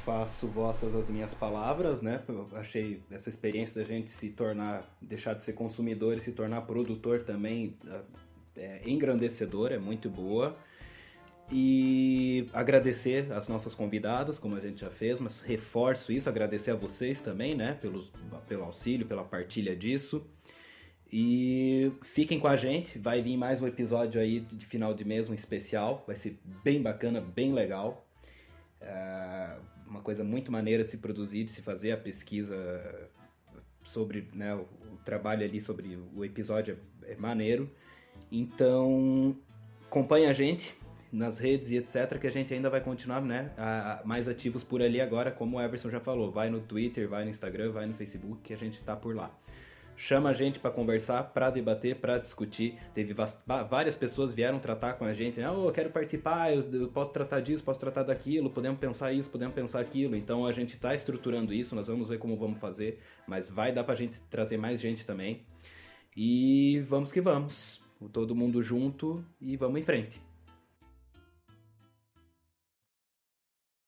faço 0.05 0.49
vossas 0.49 0.95
as 0.95 1.09
minhas 1.09 1.33
palavras, 1.33 2.03
né? 2.03 2.23
Eu 2.29 2.49
achei 2.55 3.01
essa 3.11 3.29
experiência 3.29 3.81
da 3.81 3.87
gente 3.87 4.11
se 4.11 4.31
tornar, 4.31 4.85
deixar 5.01 5.35
de 5.35 5.45
ser 5.45 5.53
consumidor 5.53 6.17
e 6.17 6.21
se 6.21 6.33
tornar 6.33 6.63
produtor 6.63 7.23
também 7.23 7.77
é 8.57 8.81
engrandecedora, 8.85 9.75
é 9.77 9.79
muito 9.79 10.11
boa. 10.11 10.57
E 11.51 12.47
agradecer 12.53 13.31
as 13.33 13.47
nossas 13.47 13.75
convidadas, 13.75 14.39
como 14.39 14.57
a 14.57 14.61
gente 14.61 14.81
já 14.81 14.91
fez, 14.91 15.21
mas 15.21 15.41
reforço 15.41 16.11
isso, 16.11 16.29
agradecer 16.29 16.71
a 16.71 16.75
vocês 16.75 17.21
também, 17.21 17.55
né, 17.55 17.77
pelos, 17.81 18.11
pelo 18.49 18.65
auxílio, 18.65 19.07
pela 19.07 19.23
partilha 19.23 19.77
disso. 19.77 20.27
E 21.13 21.93
fiquem 22.03 22.41
com 22.41 22.49
a 22.49 22.57
gente, 22.57 22.99
vai 22.99 23.21
vir 23.21 23.37
mais 23.37 23.61
um 23.61 23.67
episódio 23.67 24.19
aí 24.19 24.41
de 24.41 24.65
final 24.65 24.95
de 24.95 25.05
mês, 25.05 25.29
um 25.29 25.35
especial, 25.35 26.03
vai 26.07 26.17
ser 26.17 26.39
bem 26.65 26.81
bacana, 26.81 27.21
bem 27.21 27.53
legal. 27.53 28.07
É 28.81 29.57
uma 29.93 30.01
coisa 30.01 30.25
muito 30.25 30.51
maneira 30.51 30.83
de 30.83 30.91
se 30.91 30.97
produzir, 30.97 31.45
de 31.45 31.51
se 31.51 31.61
fazer 31.61 31.93
a 31.93 31.97
pesquisa 31.97 32.57
sobre 33.85 34.27
né, 34.33 34.55
o, 34.55 34.61
o 34.61 34.97
trabalho 35.05 35.45
ali 35.45 35.61
sobre 35.61 35.99
o 36.17 36.25
episódio 36.25 36.79
é, 37.05 37.13
é 37.13 37.17
maneiro. 37.17 37.71
Então, 38.31 39.37
acompanhe 39.85 40.27
a 40.27 40.33
gente 40.33 40.75
nas 41.13 41.39
redes 41.39 41.71
e 41.71 41.77
etc, 41.77 42.19
que 42.19 42.27
a 42.27 42.33
gente 42.33 42.55
ainda 42.55 42.71
vai 42.71 42.81
continuar 42.81 43.21
né, 43.21 43.53
a, 43.59 44.01
a, 44.01 44.05
mais 44.05 44.27
ativos 44.27 44.65
por 44.65 44.81
ali 44.81 44.99
agora, 44.99 45.31
como 45.31 45.59
o 45.59 45.61
Everson 45.61 45.91
já 45.91 46.01
falou. 46.01 46.33
Vai 46.33 46.49
no 46.49 46.61
Twitter, 46.61 47.07
vai 47.07 47.25
no 47.25 47.31
Instagram, 47.31 47.71
vai 47.73 47.85
no 47.85 47.93
Facebook, 47.93 48.41
que 48.43 48.55
a 48.55 48.57
gente 48.57 48.79
está 48.79 48.97
por 48.97 49.15
lá 49.15 49.31
chama 49.97 50.31
a 50.31 50.33
gente 50.33 50.59
para 50.59 50.71
conversar, 50.71 51.23
para 51.25 51.51
debater, 51.51 51.97
para 51.97 52.19
discutir. 52.19 52.79
Teve 52.95 53.15
várias 53.69 53.97
pessoas 53.97 54.35
vieram 54.35 54.59
tratar 54.59 54.95
com 54.95 55.05
a 55.05 55.13
gente, 55.13 55.41
né? 55.41 55.51
Oh, 55.51 55.69
eu 55.69 55.73
quero 55.73 55.91
participar, 55.91 56.53
eu, 56.55 56.63
eu, 56.73 56.89
posso 56.89 57.13
tratar 57.13 57.41
disso, 57.41 57.63
posso 57.63 57.81
tratar 57.81 58.03
daquilo, 58.03 58.51
podemos 58.51 58.81
pensar 58.81 59.13
isso, 59.13 59.31
podemos 59.31 59.55
pensar 59.55 59.81
aquilo. 59.81 60.17
Então 60.17 60.47
a 60.47 60.53
gente 60.53 60.75
está 60.75 60.95
estruturando 60.95 61.53
isso, 61.53 61.75
nós 61.75 61.89
vamos 61.89 62.09
ver 62.09 62.19
como 62.19 62.37
vamos 62.37 62.61
fazer, 62.61 63.01
mas 63.27 63.49
vai 63.49 63.73
dar 63.73 63.85
para 63.85 63.95
a 63.95 63.97
gente 63.97 64.19
trazer 64.31 64.57
mais 64.57 64.81
gente 64.81 65.07
também. 65.07 65.43
E 66.17 66.81
vamos 66.89 67.11
que 67.11 67.21
vamos. 67.21 67.81
Todo 68.13 68.35
mundo 68.35 68.61
junto 68.61 69.25
e 69.41 69.57
vamos 69.57 69.81
em 69.81 69.85
frente. 69.85 70.32